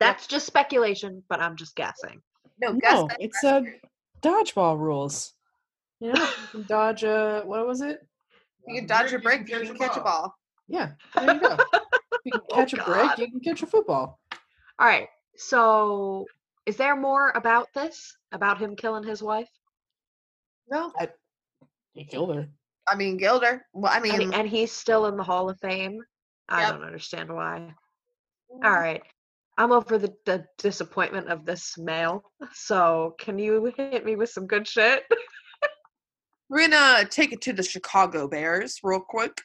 [0.00, 2.20] That's just speculation, but I'm just guessing.
[2.60, 3.62] No, No, that- it's uh,
[4.22, 5.32] dodgeball rules.
[6.00, 8.00] You know, you can dodge a what was it?
[8.66, 10.34] you can dodge a brick, you can catch a ball.
[10.68, 11.56] Yeah, there you go.
[12.24, 13.18] You can Oh, catch a brick, God.
[13.18, 14.18] you can catch a football.
[14.78, 15.08] All right.
[15.36, 16.26] So,
[16.66, 18.16] is there more about this?
[18.32, 19.48] About him killing his wife?
[20.70, 20.92] No,
[21.94, 22.48] He killed her.
[22.88, 23.64] I mean Gilder.
[23.72, 26.00] Well, I mean, And, and he's still in the Hall of Fame?
[26.48, 26.72] I Yep.
[26.72, 27.74] don't understand why.
[28.52, 28.66] Mm-hmm.
[28.66, 29.02] All right.
[29.58, 32.22] I'm over the, the disappointment of this male.
[32.52, 35.04] So, can you hit me with some good shit?
[36.48, 39.40] We're gonna take it to the Chicago Bears real quick.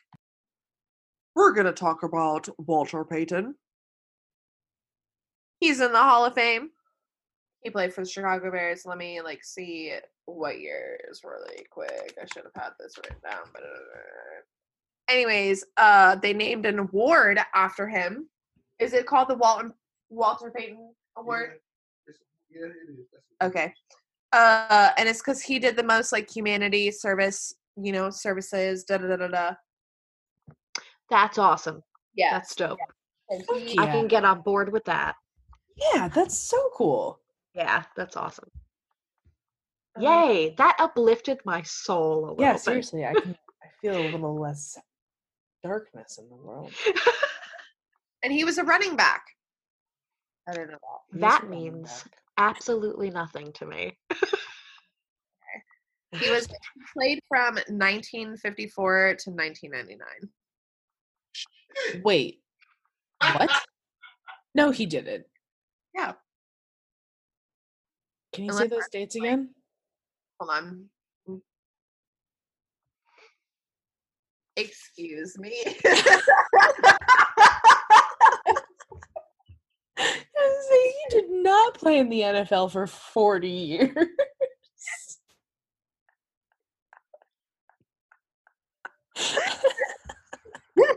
[1.35, 3.55] We're gonna talk about Walter Payton.
[5.59, 6.69] He's in the Hall of Fame.
[7.67, 8.85] He played for the Chicago Bears.
[8.85, 9.91] Let me like see
[10.23, 12.17] what years really quick.
[12.17, 17.41] I should have had this written down, but uh, anyways, uh, they named an award
[17.53, 18.29] after him.
[18.79, 19.73] Is it called the Walton
[20.09, 21.55] Walter Payton Award?
[22.49, 23.05] Yeah, it is.
[23.43, 23.73] Okay.
[24.31, 28.85] Uh, and it's because he did the most like humanity service, you know, services.
[28.85, 29.51] Da da da da da.
[31.09, 31.81] That's awesome.
[32.15, 32.29] Yeah.
[32.31, 32.79] That's dope.
[33.29, 33.81] and he- yeah.
[33.81, 35.15] I can get on board with that.
[35.93, 37.19] Yeah, that's so cool.
[37.57, 38.49] Yeah, that's awesome.
[39.95, 42.61] um, Yay, that uplifted my soul a little Yeah, bit.
[42.61, 43.35] seriously, I can.
[43.63, 44.77] I feel a little less
[45.63, 46.71] darkness in the world.
[48.23, 49.23] And he was a running back.
[50.49, 51.13] I didn't know that.
[51.13, 52.13] He's That running means back.
[52.37, 53.97] Absolutely nothing to me.
[56.19, 56.47] He was
[56.93, 62.01] played from 1954 to 1999.
[62.03, 62.41] Wait,
[63.19, 63.51] what?
[64.55, 65.25] No, he didn't.
[65.93, 66.13] Yeah.
[68.37, 69.49] Can you say those dates again?
[70.39, 70.85] Hold on.
[71.27, 71.41] Mm.
[74.55, 75.55] Excuse me.
[75.65, 76.21] I
[80.35, 84.07] was saying he did not play in the NFL for 40 years.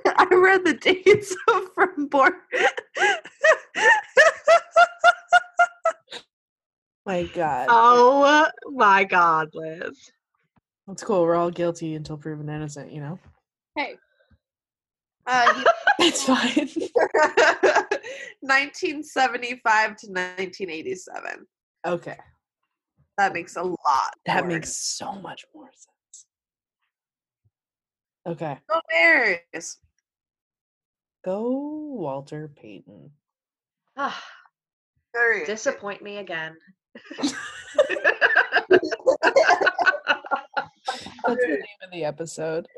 [0.04, 1.34] I read the dates
[1.74, 2.34] from born.
[7.10, 7.66] My God.
[7.68, 10.12] Oh my god, Liz.
[10.86, 11.22] That's cool.
[11.22, 13.18] We're all guilty until proven innocent, you know?
[13.76, 13.96] hey.
[15.26, 15.64] Uh, he
[15.98, 16.68] That's fine.
[18.42, 21.46] 1975 to 1987.
[21.84, 22.16] okay.
[23.18, 23.76] That makes a lot.
[24.26, 26.26] That more makes so much more sense.
[28.24, 28.56] Okay.
[28.68, 29.78] Go Bears.
[31.24, 31.50] Go
[31.98, 33.10] Walter Payton.
[33.96, 34.22] Ah,
[35.44, 36.56] disappoint me again.
[41.26, 42.66] That's the name of the episode.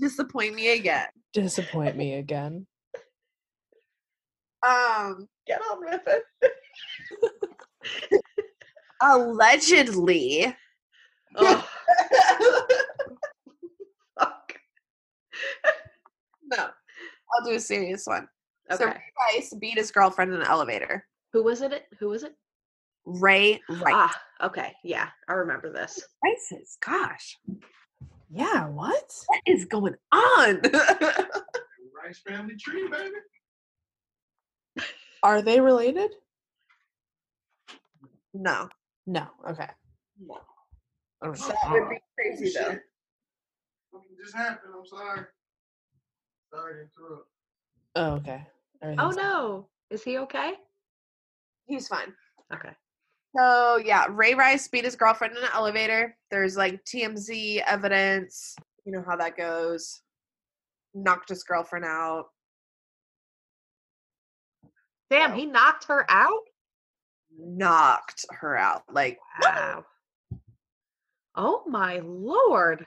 [0.00, 1.06] Disappoint me again.
[1.32, 2.66] Disappoint me again.
[4.62, 6.24] Um, Get on with it.
[9.02, 10.54] allegedly.
[11.36, 11.68] Oh,
[14.18, 14.52] fuck.
[16.44, 18.28] No, I'll do a serious one.
[18.76, 19.00] So Ray
[19.34, 21.06] Rice beat his girlfriend in an elevator.
[21.32, 21.84] Who was it?
[21.98, 22.34] Who was it?
[23.06, 23.94] Ray Rice.
[23.94, 24.74] Ah, okay.
[24.84, 26.00] Yeah, I remember this.
[26.24, 26.76] Rices.
[26.84, 27.38] Gosh,
[28.30, 29.10] Yeah, what?
[29.26, 30.60] what is going on?
[32.04, 33.14] Rice family tree, baby.
[35.22, 36.10] Are they related?
[38.34, 38.68] no,
[39.06, 39.26] No.
[39.50, 39.66] Okay.
[40.24, 40.36] no.
[41.22, 41.48] I don't know.
[41.48, 42.70] That would be crazy though.
[42.70, 42.82] Shit.
[43.90, 44.72] Something just happened.
[44.78, 45.20] I'm sorry.
[46.52, 47.28] Sorry to interrupt.
[47.96, 48.46] Oh, okay.
[48.82, 49.16] Oh fine.
[49.16, 49.68] no.
[49.90, 50.52] Is he okay?
[51.66, 52.12] He's fine.
[52.54, 52.70] Okay.
[53.36, 56.16] So yeah, Ray Rice beat his girlfriend in an elevator.
[56.30, 58.56] There's like TMZ evidence.
[58.84, 60.00] You know how that goes.
[60.94, 62.26] Knocked his girlfriend out.
[65.10, 65.36] Damn, Wow.
[65.36, 66.42] he knocked her out?
[67.38, 68.82] Knocked her out.
[68.92, 69.84] Like Wow.
[71.34, 72.84] Oh my lord.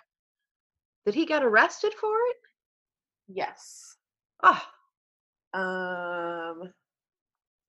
[1.06, 2.36] Did he get arrested for it?
[3.28, 3.96] yes.
[4.44, 4.62] Oh,
[5.54, 6.72] Um.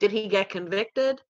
[0.00, 1.20] did he get convicted?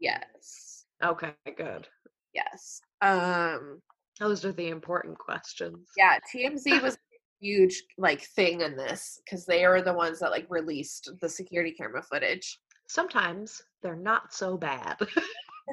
[0.00, 0.84] Yes.
[1.02, 1.88] Okay, good.
[2.34, 2.80] Yes.
[3.00, 3.80] Um.
[4.20, 5.88] Those are the important questions.
[5.96, 6.18] Yeah.
[6.32, 6.98] TMZ was a
[7.40, 11.72] huge like thing in this because they are the ones that like released the security
[11.72, 12.58] camera footage.
[12.88, 14.96] Sometimes they're not so bad.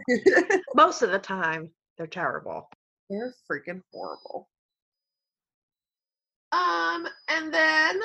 [0.75, 2.69] Most of the time, they're terrible.
[3.09, 4.49] They're freaking horrible.
[6.51, 7.99] Um, and then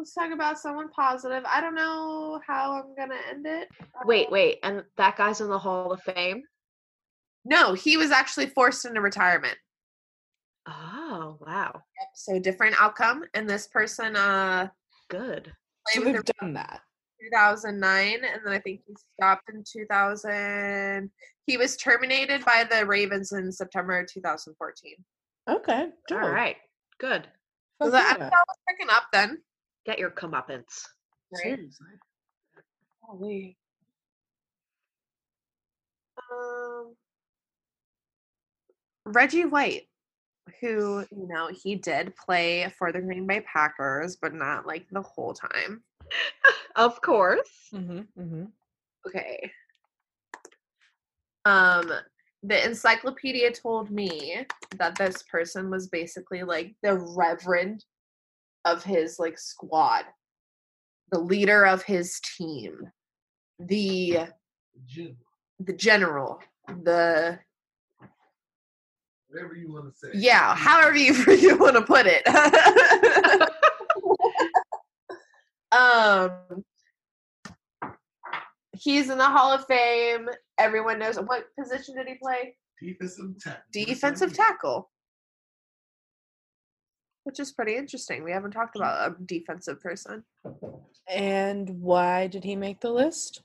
[0.00, 1.44] let's talk about someone positive.
[1.46, 3.68] I don't know how I'm gonna end it.
[4.06, 6.42] Wait, wait, and that guy's in the Hall of Fame?
[7.44, 9.58] No, he was actually forced into retirement.
[10.66, 11.82] Oh wow.
[12.14, 14.68] So different outcome, and this person uh
[15.10, 15.52] Good.
[15.88, 16.80] So played we've done that.
[17.22, 21.10] 2009, and then I think he stopped in 2000.
[21.46, 24.94] He was terminated by the Ravens in September 2014.
[25.48, 25.82] Okay.
[25.82, 26.22] All dope.
[26.22, 26.56] right.
[26.98, 27.26] Good.
[27.82, 28.24] So Fuck the.
[28.24, 29.42] NFL was picking up then.
[29.86, 30.86] Get your comeuppance.
[31.32, 31.42] Right?
[31.42, 31.86] Seriously.
[33.02, 33.56] Holy.
[36.30, 36.94] Um,
[39.06, 39.88] Reggie White,
[40.60, 45.02] who, you know, he did play for the Green Bay Packers, but not like the
[45.02, 45.82] whole time.
[46.76, 47.68] Of course.
[47.74, 48.44] Mm-hmm, mm-hmm.
[49.06, 49.50] Okay.
[51.44, 51.90] Um,
[52.42, 54.46] the encyclopedia told me
[54.78, 57.84] that this person was basically like the reverend
[58.64, 60.04] of his like squad,
[61.10, 62.90] the leader of his team,
[63.58, 64.18] the
[64.86, 65.16] Jim,
[65.58, 66.40] the general,
[66.82, 67.38] the
[69.28, 70.08] whatever you want to say.
[70.14, 72.26] yeah, however you you want to put it.
[75.72, 76.64] um,
[78.72, 80.28] he's in the Hall of Fame.
[80.58, 82.56] Everyone knows what position did he play?
[82.80, 83.62] Defensive tackle.
[83.72, 84.90] Defensive tackle,
[87.24, 88.24] which is pretty interesting.
[88.24, 90.24] We haven't talked about a defensive person.
[91.08, 93.42] And why did he make the list?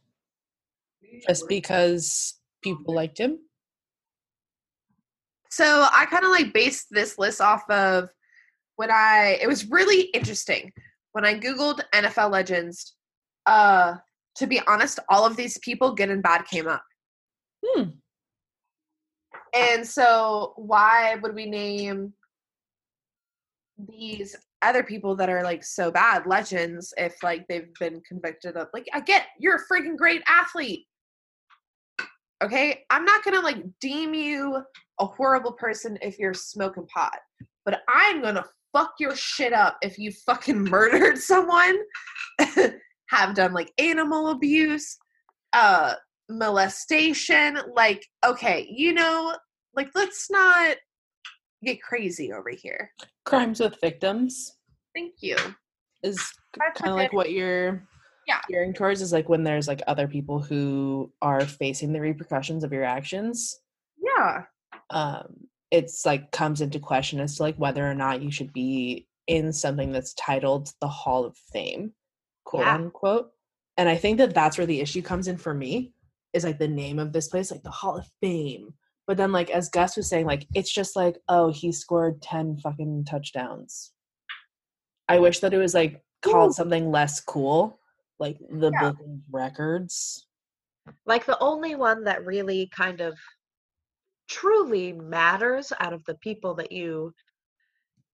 [1.27, 3.39] Just because people liked him?
[5.51, 8.09] So I kind of like based this list off of
[8.75, 10.73] when I it was really interesting
[11.13, 12.95] when I googled NFL legends.
[13.45, 13.95] Uh
[14.37, 16.83] to be honest, all of these people good and bad came up.
[17.65, 17.83] Hmm.
[19.55, 22.13] And so why would we name
[23.77, 28.67] these other people that are like so bad legends if like they've been convicted of
[28.73, 30.85] like I get you're a freaking great athlete.
[32.43, 32.83] Okay?
[32.89, 34.61] I'm not going to like deem you
[34.99, 37.17] a horrible person if you're smoking pot,
[37.63, 41.77] but I'm going to fuck your shit up if you fucking murdered someone,
[43.09, 44.97] have done like animal abuse,
[45.53, 45.93] uh
[46.29, 49.35] molestation, like okay, you know,
[49.75, 50.77] like let's not
[51.65, 52.91] get crazy over here.
[53.25, 54.53] Crimes with victims
[54.95, 55.35] Thank you.
[56.03, 56.21] is
[56.57, 57.83] kind of like what you're
[58.27, 58.39] Yeah.
[58.47, 62.71] gearing towards is like when there's like other people who are facing the repercussions of
[62.71, 63.59] your actions.
[63.97, 64.43] Yeah.
[64.91, 69.07] um it's like comes into question as to like whether or not you should be
[69.27, 71.91] in something that's titled the hall of fame
[72.43, 72.75] quote Yeah.
[72.75, 73.31] unquote
[73.77, 75.93] and i think that that's where the issue comes in for me
[76.33, 78.73] is like the name of this place like the hall of fame
[79.07, 82.57] but then like as gus was saying like it's just like oh he scored 10
[82.57, 83.91] fucking touchdowns
[85.07, 86.53] i wish that it was like called Ooh.
[86.53, 87.79] something less cool
[88.19, 88.79] like the Yeah.
[88.91, 90.27] book of records
[91.05, 93.17] Like the only one that really kind of
[94.29, 97.13] truly matters out of the people that you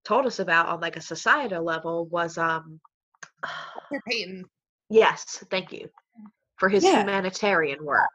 [0.04, 2.80] told us about on like a societal level was um
[3.92, 4.02] Dr.
[4.08, 4.46] Payton.
[4.90, 5.90] yes, thank you.
[6.58, 7.00] For his Yeah.
[7.00, 8.10] humanitarian work.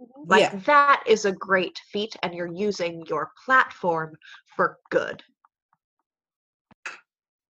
[0.00, 0.28] Mm-hmm.
[0.30, 0.56] Like Yeah.
[0.66, 4.16] that is a great feat and you're using your platform
[4.56, 5.22] for good.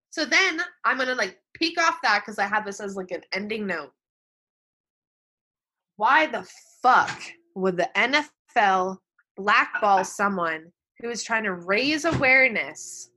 [0.10, 3.22] So then I'm gonna like peek off that because I had this as like an
[3.34, 3.92] ending note.
[5.98, 6.48] Why the
[6.82, 7.22] fuck
[7.56, 8.98] would the NFL
[9.36, 13.12] blackball someone who is trying to raise awareness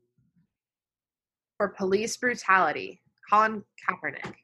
[1.56, 3.00] for police brutality?
[3.30, 4.34] Colin Kaepernick.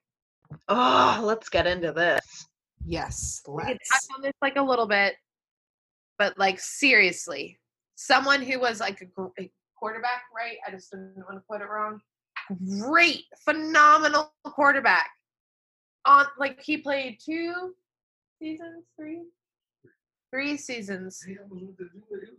[0.69, 2.46] Oh, let's get into this.
[2.87, 5.17] Yes We could let's touch on this like a little bit,
[6.19, 7.59] but like seriously,
[7.97, 10.57] someone who was like a, a quarterback, right?
[10.67, 12.01] I just didn't want to put it wrong.
[12.81, 15.11] Great, phenomenal quarterback.
[16.07, 17.75] On like he played two
[18.41, 19.23] seasons, three,
[20.31, 21.21] three seasons.
[21.27, 21.89] He was, with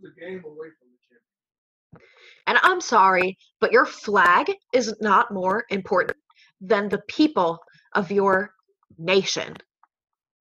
[0.00, 2.08] was a game away from the championship.
[2.46, 6.16] And I'm sorry, but your flag is not more important
[6.60, 7.58] than the people
[7.94, 8.54] of your
[8.96, 9.56] nation.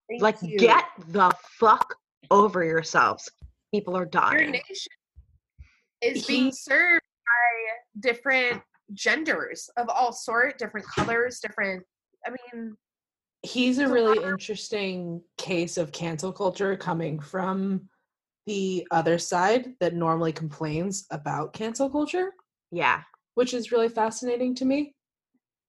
[0.10, 0.58] Thank Like, you.
[0.58, 1.96] get the fuck
[2.32, 3.30] over yourselves.
[3.74, 4.32] People are dying.
[4.34, 4.52] your dying.
[4.70, 4.92] nation
[6.02, 8.62] is being served by different
[8.94, 11.84] genders of all sort, different colors, different.
[12.26, 12.76] I mean,
[13.42, 17.90] he's a There's a really of- interesting case of cancel culture coming from
[18.46, 22.32] the other side that normally complains about cancel culture
[22.72, 23.04] Yeah.
[23.34, 24.96] which is really fascinating to me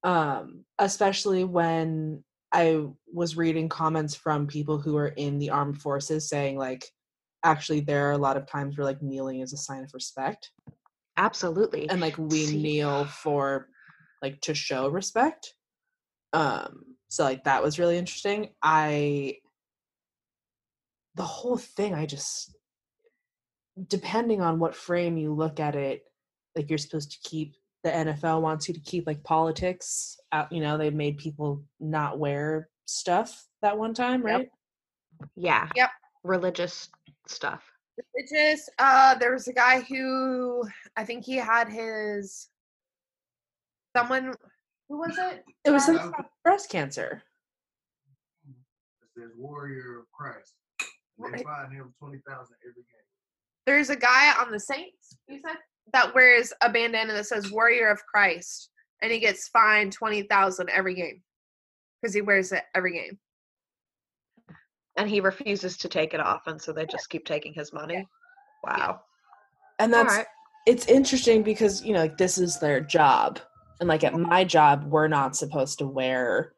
[0.05, 2.22] um especially when
[2.53, 2.82] i
[3.12, 6.84] was reading comments from people who are in the armed forces saying like
[7.44, 10.51] actually there are a lot of times where like kneeling is a sign of respect.
[11.16, 11.88] Absolutely.
[11.88, 13.68] and like we See- kneel for
[14.22, 15.55] like to show respect.
[16.32, 18.51] Um so like that was really interesting.
[18.62, 19.36] I
[21.14, 22.55] the whole thing i just
[23.88, 26.03] depending on what frame you look at it
[26.55, 27.57] like you're supposed to keep
[27.89, 30.53] the NFL wants you to keep like politics out.
[30.53, 34.36] You know, they made people not wear stuff that one time, Yep.
[34.39, 34.49] right?
[35.36, 35.68] Yeah.
[35.74, 35.91] Yep.
[36.24, 36.89] Religious
[37.26, 37.64] stuff.
[38.14, 38.68] Religious.
[38.78, 40.62] uh there was a guy who
[40.97, 42.49] I think he had his
[43.97, 44.34] someone
[44.89, 45.45] who was it?
[45.64, 47.22] It was something about breast cancer.
[48.47, 50.55] It says Warrior of Christ.
[50.80, 50.86] They
[51.30, 51.43] Right.
[51.45, 53.07] find him twenty thousand every game.
[53.66, 55.57] There's a guy on the Saints, you said,
[55.93, 58.70] that wears a bandana that says Warrior of Christ
[59.03, 61.22] and he gets fined twenty thousand every game.
[62.01, 63.18] Because he wears it every game.
[64.97, 68.07] And he refuses to take it off, and so they just keep taking his money.
[68.64, 69.01] Wow.
[69.78, 70.26] And that's right.
[70.66, 73.41] it's interesting because you know like this is their job
[73.80, 76.53] and like at my job we're not supposed to wear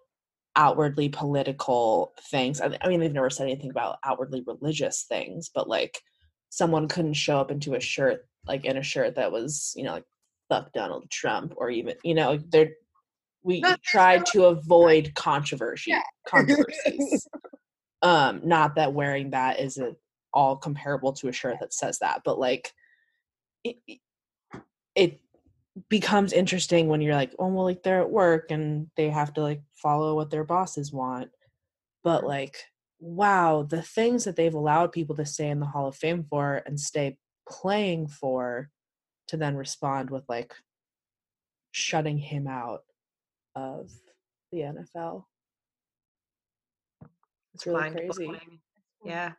[0.57, 5.69] outwardly political things i, I mean they've never said anything about outwardly religious things but
[5.69, 6.01] like
[6.49, 9.93] someone couldn't show up into a shirt like in a shirt that was you know
[9.93, 10.05] like
[10.49, 12.71] fuck donald trump or even you know like, they're
[13.43, 16.03] we No, tried no- to avoid controversy Yeah.
[16.27, 17.27] controversies.
[18.03, 19.95] Um not that wearing that is at
[20.33, 22.73] all comparable to a shirt that says that but like
[23.65, 24.01] it, it-
[24.97, 25.21] it
[25.89, 29.43] becomes interesting when you're like oh well like they're at work and they have to
[29.43, 31.31] like follow what their bosses want.
[32.03, 32.57] But like
[33.01, 36.63] wow the things that they've allowed people to stay in the hall of fame for
[36.67, 37.19] and stay
[37.51, 38.71] playing for
[39.29, 40.55] to then respond with like
[41.73, 42.83] shutting him out
[43.55, 43.91] of
[44.53, 45.25] the nfl
[47.55, 48.31] it's really crazy.
[49.05, 49.33] Yeah.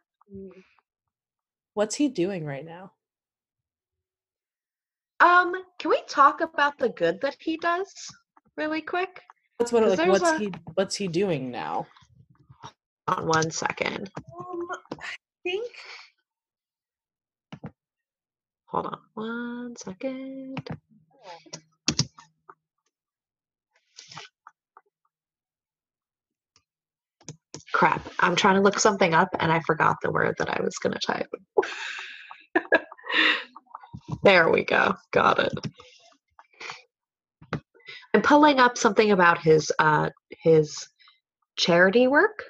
[1.74, 2.92] what's he doing right now
[5.20, 7.94] Um, can we talk about the good that he does
[8.58, 9.22] really quick?
[9.60, 11.86] that's what like what's a- he what's he doing now
[13.08, 14.10] On one second.
[14.18, 14.68] Um,
[15.00, 15.06] I
[15.44, 15.72] think
[18.72, 20.68] Hold on one second.
[27.74, 28.08] Crap.
[28.20, 30.94] I'm trying to look something up and I forgot the word that I was going
[30.94, 31.28] to type.
[34.24, 34.96] there we go.
[35.12, 35.54] Got it.
[38.14, 40.10] I'm pulling up something about his uh
[40.44, 40.88] his
[41.58, 42.44] charity work.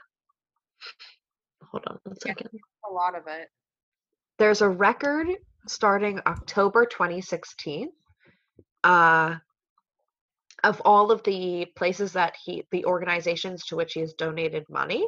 [1.72, 2.34] Hold on one Yeah.
[2.34, 2.49] second
[2.89, 3.47] a lot of it.
[4.39, 5.28] there's a record
[5.68, 7.89] starting October 2016
[8.84, 9.36] uh,
[10.64, 15.05] of all of the places that he, the organizations to which he has donated money.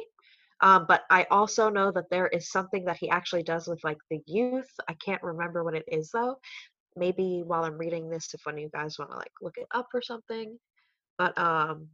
[0.60, 3.98] Um, but I also know that there is something that he actually does with like
[4.10, 4.70] the youth.
[4.88, 6.36] I can't remember what it is though.
[6.96, 9.66] Maybe while I'm reading this, if one of you guys want to like look it
[9.72, 10.58] up or something.
[11.18, 11.88] But um,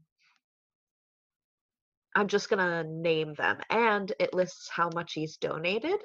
[2.14, 6.00] I'm just gonna name them, and it lists how much he's donated.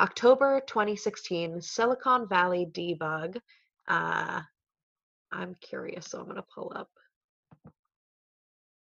[0.00, 3.36] October 2016, Silicon Valley debug.
[3.86, 4.40] Uh,
[5.30, 6.88] I'm curious, so I'm gonna pull up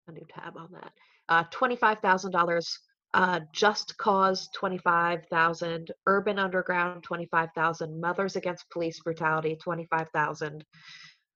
[0.08, 0.92] a new tab on that.
[1.28, 2.80] Uh, twenty-five thousand dollars.
[3.14, 5.92] Uh, Just Cause twenty-five thousand.
[6.08, 8.00] Urban Underground twenty-five thousand.
[8.00, 10.64] Mothers Against Police Brutality twenty-five thousand.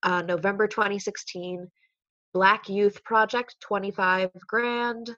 [0.03, 1.65] Uh, November 2016,
[2.33, 5.15] Black Youth Project 25 grand.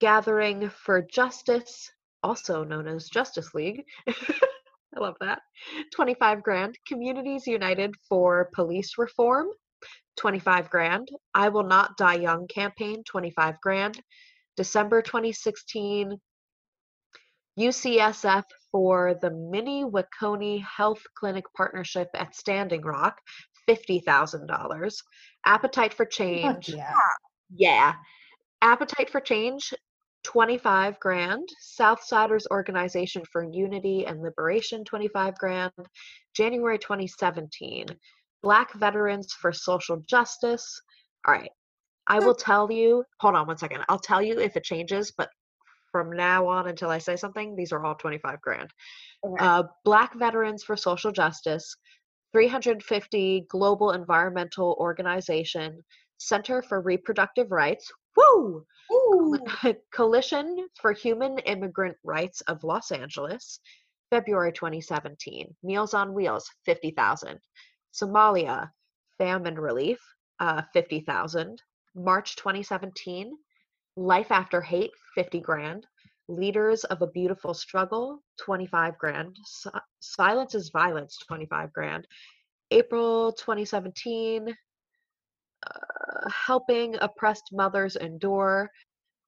[0.00, 1.90] Gathering for Justice,
[2.22, 3.84] also known as Justice League.
[4.08, 5.40] I love that.
[5.94, 6.76] 25 grand.
[6.86, 9.46] Communities United for Police Reform,
[10.18, 11.08] 25 grand.
[11.34, 14.00] I Will Not Die Young campaign, 25 grand.
[14.56, 16.18] December 2016,
[17.58, 23.18] UCSF for the Mni Wiconi Health Clinic Partnership at Standing Rock,
[23.68, 24.94] $50,000.
[25.46, 26.68] Appetite for Change.
[26.70, 26.92] yeah
[27.54, 27.94] Yeah.
[28.62, 29.72] Appetite for Change,
[30.24, 31.48] 25 grand.
[31.62, 35.72] Southsiders Organization for Unity and Liberation, 25 grand.
[36.34, 37.86] January 2017.
[38.42, 40.80] Black Veterans for Social Justice.
[41.26, 41.50] All right.
[42.06, 43.84] I will tell you, hold on one second.
[43.88, 45.30] I'll tell you if it changes, but
[45.92, 48.70] from now on until I say something, these are all 25 grand.
[49.24, 49.44] Okay.
[49.44, 51.76] Uh, Black Veterans for Social Justice,
[52.32, 55.84] 350 Global Environmental Organization,
[56.18, 59.38] Center for Reproductive Rights, woo!
[59.94, 63.60] Coalition for Human Immigrant Rights of Los Angeles,
[64.10, 65.54] February 2017.
[65.62, 67.38] Meals on Wheels, 50,000.
[67.92, 68.70] Somalia,
[69.18, 69.98] Famine Relief,
[70.40, 71.60] uh, 50,000.
[71.94, 73.36] March 2017.
[73.96, 75.86] Life After Hate, 50 grand.
[76.28, 79.36] Leaders of a Beautiful Struggle, 25 grand.
[79.44, 82.06] Si- Silence is Violence, 25 grand.
[82.70, 84.54] April 2017.
[85.66, 88.70] Uh, helping oppressed mothers endure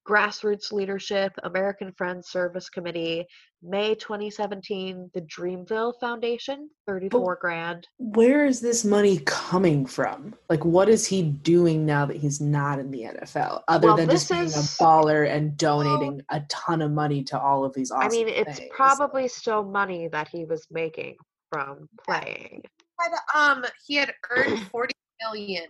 [0.08, 3.24] Grassroots Leadership, American Friends Service Committee,
[3.62, 7.86] May 2017, the Dreamville Foundation, 34 grand.
[7.98, 10.34] Where is this money coming from?
[10.48, 14.10] Like, what is he doing now that he's not in the NFL, other Well, than
[14.10, 17.92] just being is- a baller and donating a ton of money to all of these
[17.92, 18.70] awesome I mean, it's things?
[18.74, 21.16] probably still money that he was making
[21.52, 22.62] from playing.
[22.98, 25.66] Had, um, he had earned 40 million.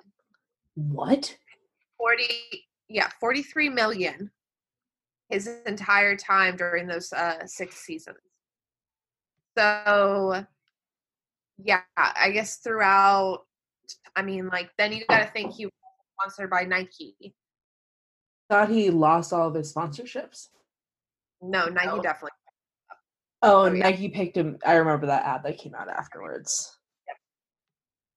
[0.75, 1.37] What?
[1.99, 2.25] 40
[2.89, 4.31] yeah 43 million
[5.29, 8.17] his entire time during those uh six seasons
[9.57, 10.45] so
[11.63, 13.41] yeah i guess throughout
[14.17, 15.73] i mean like then you gotta think he was
[16.19, 17.15] sponsored by nike
[18.51, 20.49] Thought he lost all of his sponsorships.
[21.41, 22.31] no nike definitely
[23.45, 23.83] Oh, Oh, yeah.
[23.91, 24.57] Nike picked him.
[24.65, 26.79] I remember that ad that came out afterwards.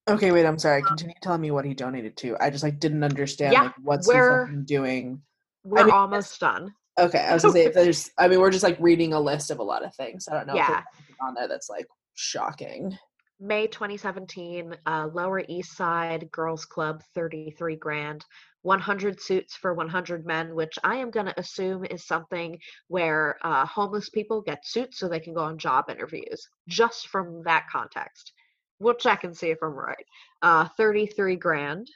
[0.08, 0.46] Okay, wait.
[0.46, 0.82] I'm sorry.
[0.82, 2.36] Continue telling me what he donated to.
[2.40, 5.22] I just like didn't understand Yeah, like what's he we're- fucking doing.
[5.64, 6.72] We're mean, almost done.
[6.98, 8.10] Okay, I was gonna say if there's.
[8.18, 10.28] I mean, we're just like reading a list of a lot of things.
[10.28, 10.52] I don't know.
[10.54, 10.82] if Yeah.
[11.20, 12.96] on there that's like shocking.
[13.38, 18.24] May 2017, uh, Lower East Side Girls Club, 33 grand.
[18.62, 23.64] 100 suits for 100 men, which I am going to assume is something where uh,
[23.66, 28.32] homeless people get suits so they can go on job interviews, just from that context.
[28.78, 30.06] We'll check and see if I'm right.
[30.42, 31.88] Uh, 33 grand.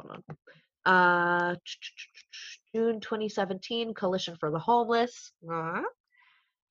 [0.00, 0.36] Hold on.
[0.84, 1.54] Uh,
[2.74, 5.32] June 2017, Coalition for the Homeless.
[5.50, 5.82] Uh,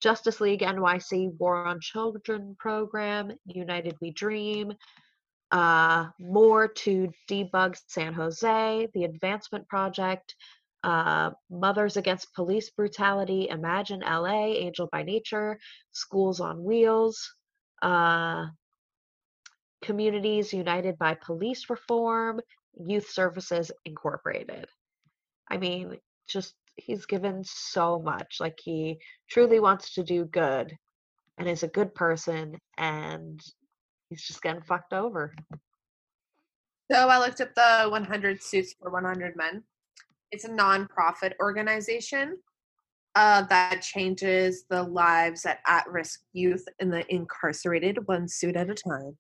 [0.02, 4.74] Justice League NYC War on Children program, United We Dream,
[5.52, 10.36] uh, more to debug San Jose, the Advancement Project,
[10.84, 15.60] uh, Mothers Against Police Brutality, Imagine LA, Angel by Nature,
[15.92, 17.32] Schools on Wheels,
[17.84, 18.46] uh,
[19.82, 22.40] Communities United by Police Reform,
[22.80, 24.66] Youth Services Incorporated.
[25.50, 28.38] I mean, just he's given so much.
[28.40, 30.76] Like he truly wants to do good
[31.38, 33.40] and is a good person and
[34.10, 35.34] he's just getting fucked over.
[36.92, 39.64] so i looked up the 100 suits for 100 men
[40.32, 42.38] it's a non-profit organization
[43.16, 48.76] uh, that changes the lives of at-risk youth and the incarcerated one suit at a
[48.76, 49.18] time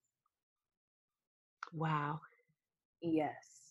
[1.74, 2.22] Wow,
[3.01, 3.61] yes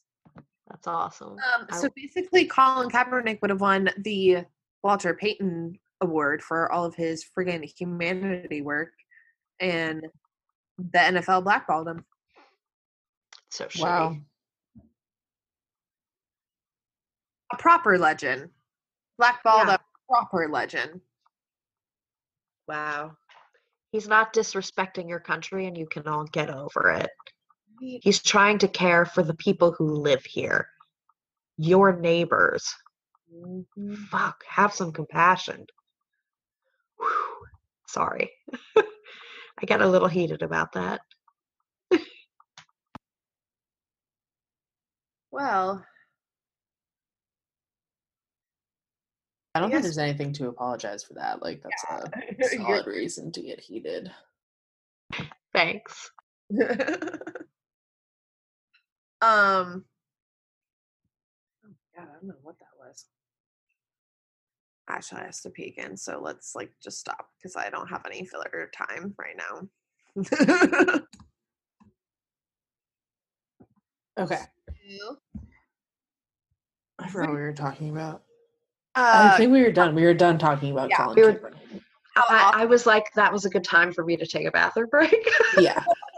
[0.70, 1.32] that's awesome.
[1.32, 4.44] Um, I so basically, Colin Kaepernick would have won the
[4.84, 8.92] Walter Payton Award for all of his friggin' humanity work,
[9.58, 10.06] and
[10.78, 12.04] the NFL blackballed him.
[13.50, 13.82] so shitty.
[13.82, 14.16] Wow.
[17.52, 18.50] A proper legend,
[19.18, 19.74] blackballed Yeah.
[19.74, 19.78] a
[20.08, 21.00] proper legend.
[22.68, 23.16] Wow.
[23.90, 27.10] He's not disrespecting your country and you can all get over it.
[27.80, 30.68] He's trying to care for the people who live here.
[31.56, 32.74] Your neighbors.
[33.34, 33.96] Mhm.
[34.10, 35.66] Fuck, have some compassion.
[36.98, 37.46] Whew.
[37.88, 38.30] Sorry.
[38.76, 41.00] I got a little heated about that.
[45.32, 45.84] Well,
[49.54, 51.40] I don't think there's anything to apologize for that.
[51.42, 54.10] Like that's a You're- solid reason to get heated.
[55.52, 56.10] Thanks.
[59.22, 59.84] um,
[61.64, 63.06] oh God, I don't know what that was.
[64.88, 68.02] Actually, I have to pee again, so let's like just stop because I don't have
[68.06, 71.00] any filler time right now.
[74.18, 74.40] Okay.
[76.98, 78.22] I forgot what we were talking about.
[78.94, 79.94] Uh, I think we were done.
[79.94, 81.52] We were done talking about yeah, Colin we were-
[82.16, 84.88] I, I was like, that was a good time for me to take a bathroom
[84.90, 85.26] break.
[85.56, 85.82] Yeah,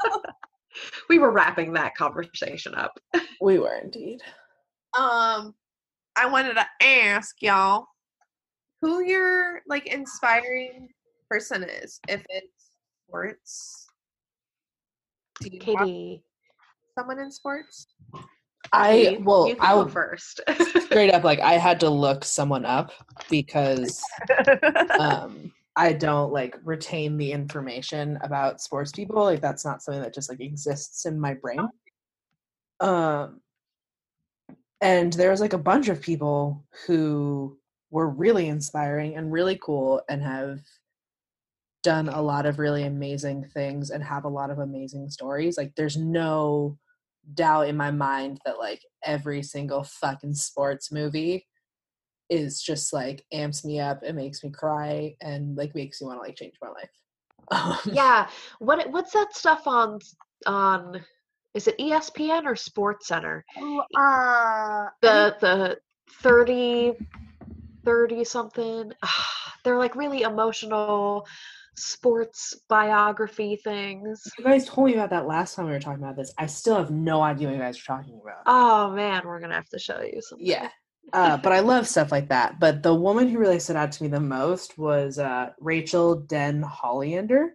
[1.09, 2.99] we were wrapping that conversation up.
[3.41, 4.20] we were indeed.
[4.97, 5.55] um,
[6.16, 7.87] I wanted to ask y'all
[8.83, 10.89] who your like inspiring
[11.31, 12.01] person is.
[12.09, 12.70] If it's
[13.09, 13.87] sports,
[15.41, 16.23] do you Katie,
[16.99, 17.87] someone in sports?
[18.73, 20.41] I you- well, I will first.
[20.81, 22.93] straight up like I had to look someone up
[23.31, 24.03] because
[24.99, 29.25] um I don't like retain the information about sports people.
[29.25, 31.66] Like that's not something that just like exists in my brain.
[32.81, 33.41] Um
[34.81, 37.57] and there was like a bunch of people who
[37.91, 40.61] were really inspiring and really cool and have
[41.83, 45.57] done a lot of really amazing things and have a lot of amazing stories.
[45.57, 46.79] Like there's no
[47.35, 51.47] doubt in my mind that like every single fucking sports movie
[52.33, 56.18] is just like amps me up and makes me cry and like makes me want
[56.18, 56.91] to like change my life.
[57.51, 58.28] Um, yeah.
[58.61, 59.99] What what's that stuff on
[60.47, 61.05] on
[61.55, 63.45] is it ESPN or Sports Center?
[63.95, 65.78] Uh, The the
[66.22, 66.95] 30
[67.85, 68.93] 30 something.
[69.64, 71.26] They're like really emotional
[71.76, 74.22] sports biography things.
[74.39, 76.33] You guys told me about that last time we were talking about this.
[76.39, 78.43] I still have no idea what you guys are talking about.
[78.47, 80.39] Oh man, we're gonna have to show you some.
[80.41, 80.68] Yeah.
[81.13, 82.59] Uh, but I love stuff like that.
[82.59, 87.49] But the woman who really stood out to me the most was uh, Rachael Denhollander,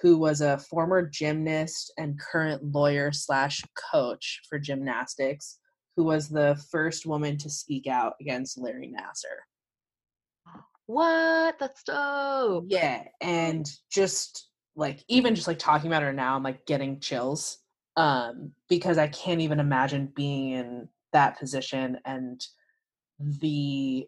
[0.00, 5.58] who was a former gymnast and current lawyer slash coach for gymnastics,
[5.96, 9.42] who was the first woman to speak out against Larry Nassar.
[10.86, 11.58] What?
[11.58, 12.66] That's dope.
[12.68, 17.58] Yeah, and just like even just like talking about her now, I'm like getting chills
[17.96, 22.44] um, because I can't even imagine being in that position and
[23.18, 24.06] the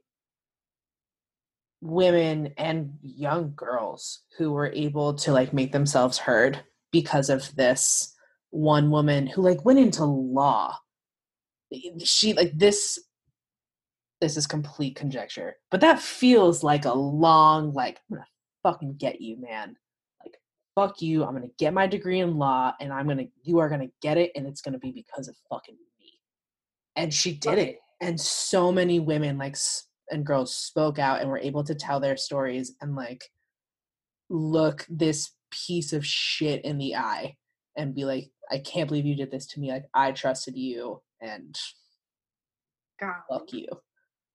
[1.80, 8.14] women and young girls who were able to like make themselves heard because of this
[8.50, 10.76] one woman who like went into law.
[11.72, 12.98] Eh, she like this
[14.20, 18.26] this is complete conjecture but that feels like a long like i'm gonna
[18.62, 19.76] fucking get you man.
[20.24, 20.34] Like
[20.74, 21.24] fuck you.
[21.24, 24.32] I'm gonna get my degree in law and i'm gonna you are gonna get it
[24.34, 26.20] and it's gonna be because of fucking me.
[26.96, 29.56] And she did it and so many women like
[30.10, 33.24] and girls spoke out and were able to tell their stories and like
[34.28, 37.36] look this piece of shit in the eye
[37.76, 41.00] and be like i can't believe you did this to me like i trusted you
[41.20, 41.56] and
[43.00, 43.14] God.
[43.30, 43.66] fuck you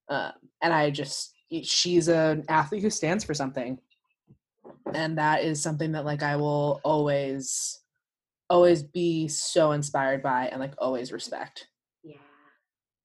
[0.09, 0.31] um,
[0.61, 1.33] and i just
[1.63, 3.77] she's an athlete who stands for something
[4.93, 7.81] and that is something that like i will always
[8.51, 11.67] always be so inspired by and like always respect.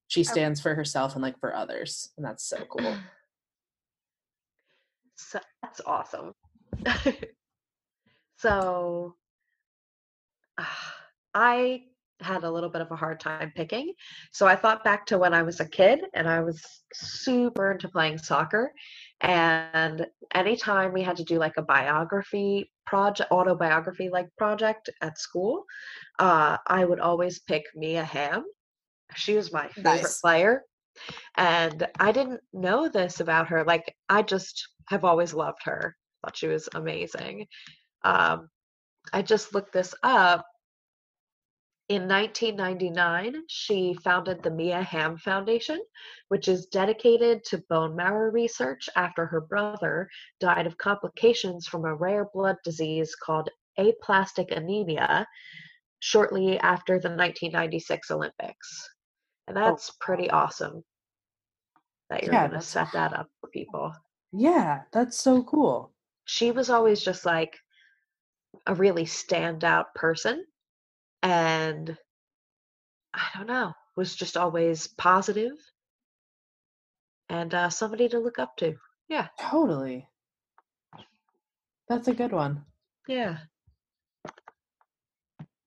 [0.09, 2.97] She stands for herself and like for others and that's so cool
[5.17, 6.33] So that's awesome.
[8.39, 9.15] so
[10.59, 10.95] ah,
[11.35, 11.83] I
[12.23, 13.93] had a little bit of a hard time picking.
[14.33, 16.63] So I thought back to when I was a kid and I was
[16.95, 18.73] super into playing soccer.
[19.21, 25.65] And anytime we had to do like a biography project, autobiography like project at school,
[26.19, 28.45] uh, I would always pick Mia Hamm.
[29.15, 30.21] She was my favorite Nice.
[30.21, 30.63] player.
[31.37, 33.65] And I didn't know this about her.
[33.65, 35.97] Like, I just have always loved her.
[36.25, 37.47] Thought she was amazing.
[38.03, 38.49] Um,
[39.13, 40.47] I just looked this up.
[41.89, 45.81] In 1999, she founded the Mia Hamm Foundation,
[46.29, 50.09] which is dedicated to bone marrow research after her brother
[50.41, 55.27] died of complications from a rare blood disease called aplastic anemia
[56.01, 58.89] shortly after the 1996 Olympics.
[59.49, 60.85] And that's pretty awesome
[62.11, 63.93] that you're Yeah, going to set that up for people.
[64.33, 65.93] yeah that's so cool
[66.25, 67.57] She was always just like
[68.67, 70.45] a really standout person.
[71.23, 71.97] And
[73.15, 75.53] I don't know, was just always positive
[77.29, 78.75] and uh, somebody to look up to.
[79.09, 79.29] Yeah.
[79.41, 80.09] Totally
[81.89, 82.65] that's a good one
[83.09, 83.39] Yeah.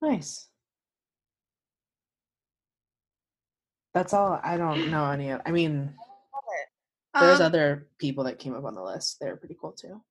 [0.01, 0.49] nice
[3.93, 5.93] that's all i don't know any of i mean
[7.19, 10.01] there's Um, other people that came up on the list they're pretty cool too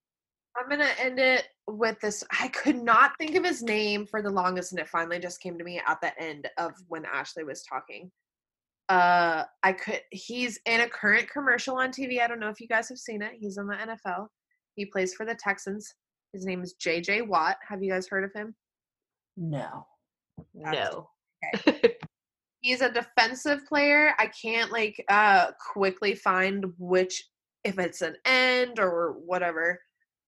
[0.61, 2.25] I'm gonna end it with this.
[2.33, 5.57] I could not think of his name for the longest, and it finally just came
[5.57, 8.11] to me at the end of when Ashley was talking.
[8.89, 10.01] Uh, I could.
[10.11, 12.21] He's in a current commercial on TV.
[12.21, 13.35] I don't know if you guys have seen it.
[13.39, 14.27] He's in the NFL.
[14.75, 15.95] He plays for the Texans.
[16.33, 17.23] His name is J.J.
[17.23, 17.59] Watt.
[17.69, 18.57] Have you guys heard of him?
[19.37, 19.87] no
[20.57, 21.09] That's- No.
[22.61, 24.15] He's a defensive player.
[24.19, 27.25] I can't like uh quickly find which
[27.65, 29.81] if it's an end or whatever,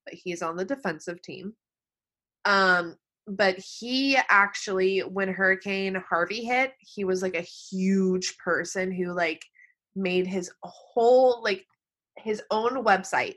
[0.04, 1.54] but he's on the defensive team.
[2.44, 9.12] Um but he actually when Hurricane Harvey hit, he was like a huge person who
[9.12, 9.44] like
[9.96, 11.64] made his whole like
[12.16, 13.36] his own website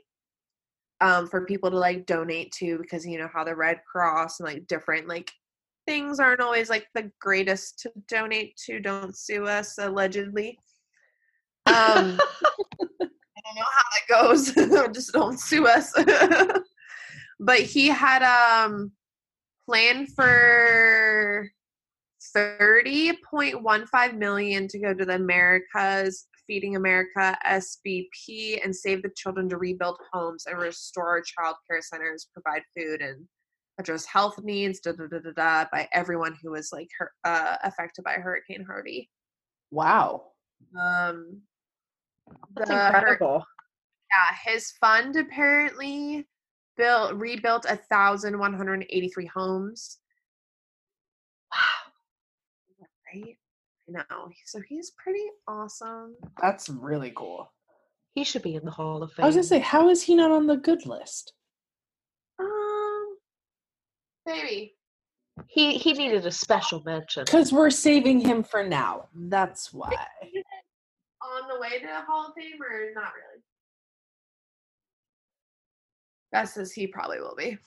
[1.00, 4.48] um for people to like donate to because you know how the Red Cross and
[4.48, 5.30] like different like
[5.86, 8.80] things aren't always like the greatest to donate to.
[8.80, 10.58] Don't sue us, allegedly.
[11.66, 12.20] Um,
[12.96, 14.52] I don't know how that goes.
[14.94, 15.92] Just don't sue us.
[17.40, 18.92] but he had um
[19.66, 21.48] planned for
[22.32, 29.02] thirty point one five million to go to the Americares Feeding America SBP and save
[29.02, 33.26] the children to rebuild homes and restore child care centers, provide food and
[33.78, 37.56] address health needs da, da, da, da, da, by everyone who was like hur- uh,
[37.64, 39.10] affected by Hurricane Harvey.
[39.70, 40.22] wow
[40.80, 41.40] Um,
[42.56, 43.44] That's the incredible.
[44.12, 46.26] yeah, his fund apparently
[46.76, 49.98] built rebuilt a thousand one hundred eighty three homes.
[51.52, 51.92] Wow,
[53.14, 53.36] right?
[53.88, 54.30] I know.
[54.46, 56.16] So he's pretty awesome.
[56.40, 57.52] that's really cool
[58.14, 59.24] He should be in the Hall of Fame.
[59.24, 61.32] I was gonna say, how is he not on the good list?
[62.40, 62.46] Um,
[64.26, 64.74] maybe.
[65.46, 67.24] he he needed a special mention.
[67.24, 69.08] Because we're saving him for now.
[69.14, 69.94] That's why.
[71.22, 73.42] On the way to the Hall of Fame, or not really?
[76.32, 77.58] Gus says he probably will be.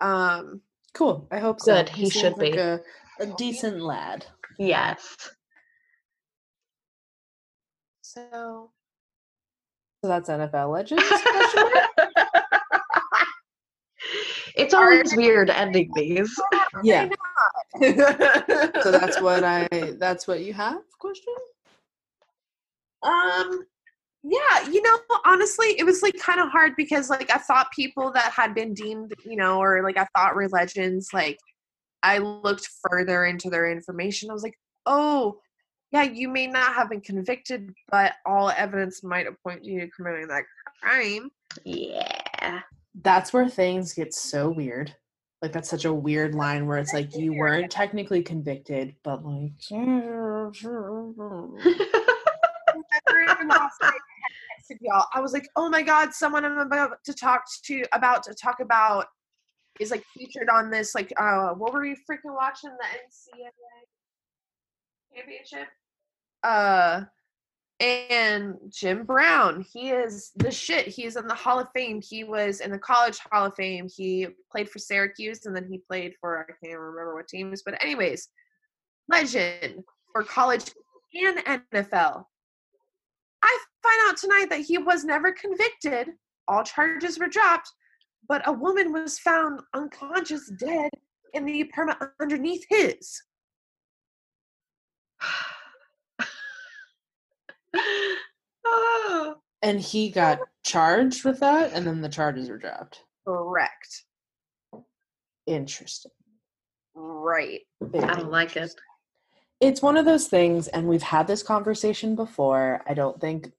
[0.00, 0.60] Um,
[0.96, 1.28] Cool.
[1.30, 1.74] I hope so.
[1.74, 2.58] Good, he seems should like be.
[2.58, 2.80] a,
[3.20, 4.24] a decent lad.
[4.58, 5.16] Yes.
[8.00, 8.70] so
[10.02, 11.02] So that's NFL legends.
[14.56, 14.94] question mark?
[14.94, 16.34] it's always weird ending these.
[16.82, 17.08] yeah.
[18.82, 19.68] So that's what I.
[19.98, 20.80] That's what you have.
[20.98, 21.34] Question.
[23.02, 23.64] Um,
[24.28, 28.10] yeah, you know, honestly, it was like kind of hard because like I thought people
[28.12, 31.38] that had been deemed, you know, or like I thought were legends, like
[32.02, 34.30] I looked further into their information.
[34.30, 35.38] I was like, oh,
[35.92, 40.26] yeah, you may not have been convicted, but all evidence might point you to committing
[40.28, 40.44] that
[40.82, 41.30] crime.
[41.64, 42.62] Yeah.
[43.02, 44.94] That's where things get so weird.
[45.42, 49.52] Like that's such a weird line where it's like you weren't technically convicted, but like.
[54.80, 55.06] Y'all.
[55.14, 58.60] I was like, oh my god, someone I'm about to talk to about to talk
[58.60, 59.06] about
[59.78, 60.94] is like featured on this.
[60.94, 62.70] Like, uh, what were you freaking watching?
[62.70, 62.86] The
[63.38, 63.50] NCAA
[65.14, 65.68] championship.
[66.42, 67.02] Uh,
[67.78, 70.86] and Jim Brown, he is the shit.
[70.86, 72.00] He's in the Hall of Fame.
[72.02, 73.86] He was in the College Hall of Fame.
[73.94, 77.82] He played for Syracuse, and then he played for I can't remember what teams, but
[77.82, 78.28] anyways,
[79.08, 80.64] legend for college
[81.14, 81.38] and
[81.72, 82.24] NFL.
[83.42, 86.08] I find out tonight that he was never convicted.
[86.48, 87.70] All charges were dropped,
[88.26, 90.90] but a woman was found unconscious, dead
[91.34, 93.22] in the apartment underneath his.
[99.62, 103.02] And he got charged with that, and then the charges were dropped.
[103.26, 104.04] Correct.
[105.46, 106.12] Interesting.
[106.94, 107.62] Right.
[107.82, 108.72] I don't like it.
[109.60, 112.82] It's one of those things, and we've had this conversation before.
[112.86, 113.50] I don't think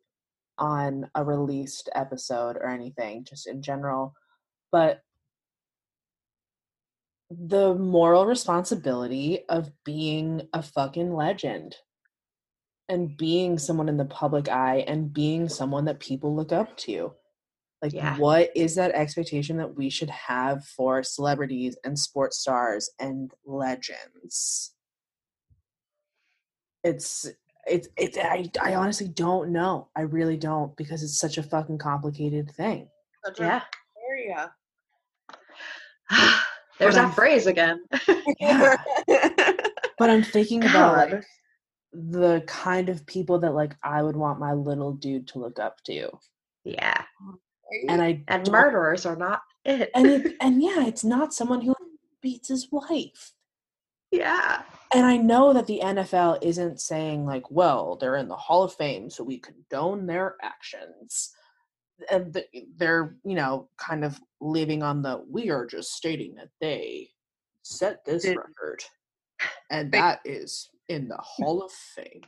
[0.57, 4.13] on a released episode or anything, just in general.
[4.71, 5.01] But
[7.29, 11.75] the moral responsibility of being a fucking legend
[12.89, 17.13] and being someone in the public eye and being someone that people look up to.
[17.81, 18.17] Like, Yeah.
[18.17, 24.73] what is that expectation that we should have for celebrities and sports stars and legends?
[26.83, 27.29] It's
[27.67, 29.89] it's it's I, I honestly don't know.
[29.95, 32.87] I really don't because it's such a fucking complicated thing.
[33.25, 33.61] Such a Yeah.
[34.09, 34.51] area.
[36.79, 37.83] There's But I'm- that phrase again.
[38.39, 38.77] Yeah.
[39.99, 41.23] But I'm thinking about like
[41.93, 45.81] the kind of people that like I would want my little dude to look up
[45.85, 46.09] to.
[46.63, 47.03] Yeah.
[47.21, 47.39] Um,
[47.87, 49.89] and I And murderers are not it.
[49.95, 51.75] and it, and yeah, it's not someone who
[52.21, 53.31] beats his wife.
[54.11, 54.61] yeah.
[54.93, 58.73] And I know that the NFL isn't saying like, well, they're in the Hall of
[58.73, 61.31] Fame, so we condone their actions.
[62.09, 66.49] And th- they're, you know, kind of living on the we are just stating that
[66.61, 67.09] they
[67.63, 68.83] set this Did- record.
[69.69, 71.23] And that is in the mm.
[71.23, 72.21] Hall of Fame.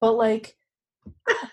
[0.00, 0.56] But like
[1.28, 1.50] ah.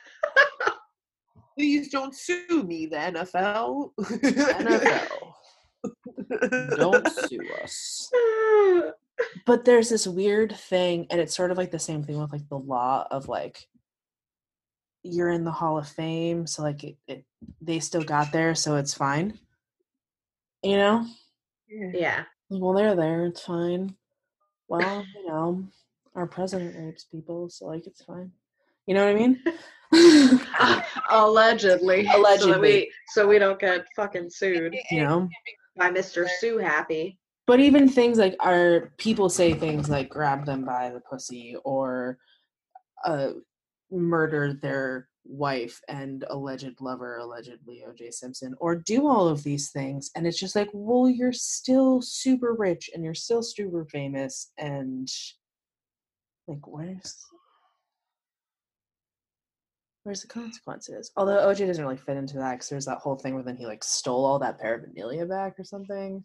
[1.58, 3.92] Please don't sue me, the NFL.
[4.00, 5.34] NFL,
[6.78, 8.10] don't sue us.
[9.46, 12.48] but there's this weird thing and it's sort of like the same thing with like
[12.50, 13.68] the law of like
[15.04, 17.26] you're in the hall of fame so like it, it
[17.62, 19.38] they still got there so it's fine
[20.64, 21.06] you know
[21.70, 22.24] yeah.
[22.50, 23.96] well they're there it's fine
[24.68, 25.64] well you know
[26.16, 28.32] our president rapes people so like it's fine
[28.86, 29.42] you know what i mean
[31.10, 32.08] Allegedly.
[32.08, 32.60] So, Allegedly.
[32.62, 35.28] we, so we don't get fucking sued you know
[35.78, 36.28] by Mr.
[36.40, 37.18] Sue Happy.
[37.48, 42.18] But even things like our people say things like grab them by the pussy or
[43.04, 43.32] uh,
[43.90, 50.12] murder their wife and alleged lover, allegedly OJ Simpson, or do all of these things.
[50.16, 54.52] And it's just like, well, you're still super rich and you're still super famous.
[54.58, 55.10] And
[56.52, 57.26] like, where's.
[60.04, 61.12] Where's the consequences?
[61.16, 63.68] Although OJ doesn't really fit into that because there's that whole thing where then he
[63.68, 66.24] like stole all that paraphernalia back or something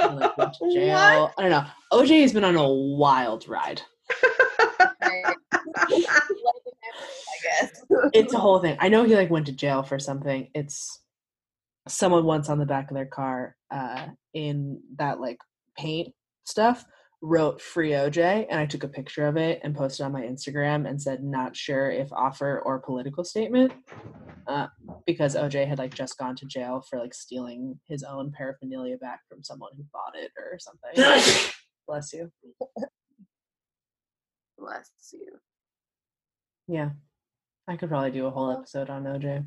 [0.00, 1.32] and, like went to jail.
[1.38, 1.64] I don't know.
[1.92, 3.80] OJ has been on a wild ride.
[5.02, 5.34] I
[7.42, 7.82] guess.
[8.12, 8.76] It's a whole thing.
[8.80, 10.50] I know he like went to jail for something.
[10.54, 11.00] It's
[11.88, 15.38] someone once on the back of their car uh in that like
[15.78, 16.12] paint
[16.44, 16.84] stuff
[17.22, 20.88] wrote free OJ and I took a picture of it and posted on my Instagram
[20.88, 23.72] and said not sure if offer or political statement.
[24.46, 24.68] Uh,
[25.06, 29.20] because OJ had like just gone to jail for like stealing his own paraphernalia back
[29.28, 31.50] from someone who bought it or something.
[31.88, 32.30] Bless you.
[34.58, 35.38] Bless you.
[36.68, 36.90] Yeah.
[37.68, 39.44] I could probably do a whole episode on OJ.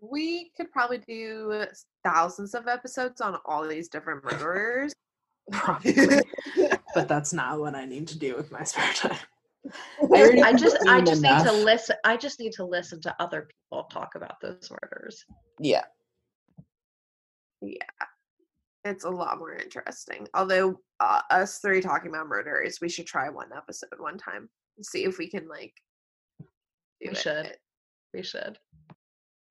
[0.00, 1.64] We could probably do
[2.04, 4.92] thousands of episodes on all these different murderers.
[5.52, 5.94] Probably.
[6.94, 9.16] but that's not what I need to do with my spare time.
[10.12, 11.44] I just I just enough.
[11.44, 15.24] need to listen I just need to listen to other people talk about those murders.
[15.58, 15.84] Yeah.
[17.60, 17.82] Yeah.
[18.84, 20.28] It's a lot more interesting.
[20.34, 24.48] Although uh, us three talking about murders, we should try one episode one time.
[24.82, 25.74] See if we can like
[27.00, 27.16] we it.
[27.16, 27.56] should.
[28.14, 28.58] We should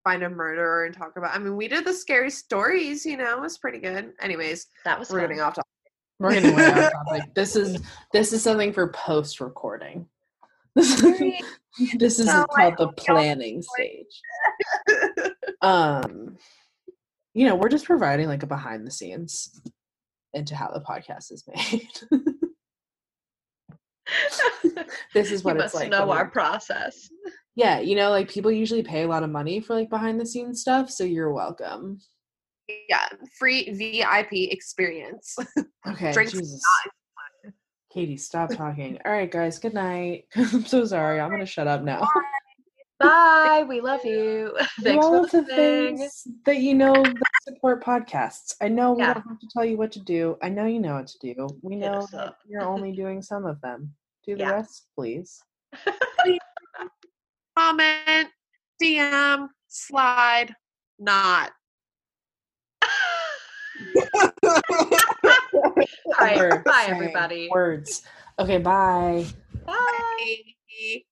[0.05, 1.35] find a murderer and talk about.
[1.35, 3.05] I mean, we did the scary stories.
[3.05, 4.13] You know, it was pretty good.
[4.21, 5.29] Anyways, that was we're fun.
[5.29, 5.67] getting off topic.
[6.19, 7.33] We're way off topic.
[7.33, 7.81] This is
[8.13, 10.07] this is something for post recording.
[10.75, 14.21] this is no, called the planning stage.
[15.61, 16.37] um,
[17.33, 19.61] you know, we're just providing like a behind the scenes
[20.33, 21.87] into how the podcast is made.
[25.13, 25.89] this is what you it's like.
[25.89, 27.09] Know our process.
[27.55, 30.25] Yeah, you know, like people usually pay a lot of money for like behind the
[30.25, 31.99] scenes stuff, so you're welcome.
[32.67, 33.07] Yeah,
[33.37, 35.35] free VIP experience.
[35.87, 36.63] Okay, Drinks Jesus.
[37.93, 38.97] Katy, stop talking.
[39.05, 40.25] All right, guys, good night.
[40.35, 41.19] I'm so sorry.
[41.19, 42.07] I'm gonna shut up now.
[42.99, 43.65] Bye.
[43.67, 44.57] We love you.
[44.81, 48.55] Thanks all for the things that you know that support podcasts.
[48.61, 49.13] I know we yeah.
[49.13, 50.37] don't have to tell you what to do.
[50.41, 51.47] I know you know what to do.
[51.61, 53.93] We know that you're only doing some of them.
[54.25, 54.51] Do the yeah.
[54.51, 55.39] rest, please.
[57.57, 58.27] Comment,
[58.81, 60.55] DM, slide,
[60.97, 61.51] not.
[64.43, 65.81] All
[66.19, 66.63] right.
[66.63, 67.49] Bye, everybody.
[67.51, 68.03] Words.
[68.39, 69.25] Okay, bye.
[69.65, 71.05] Bye.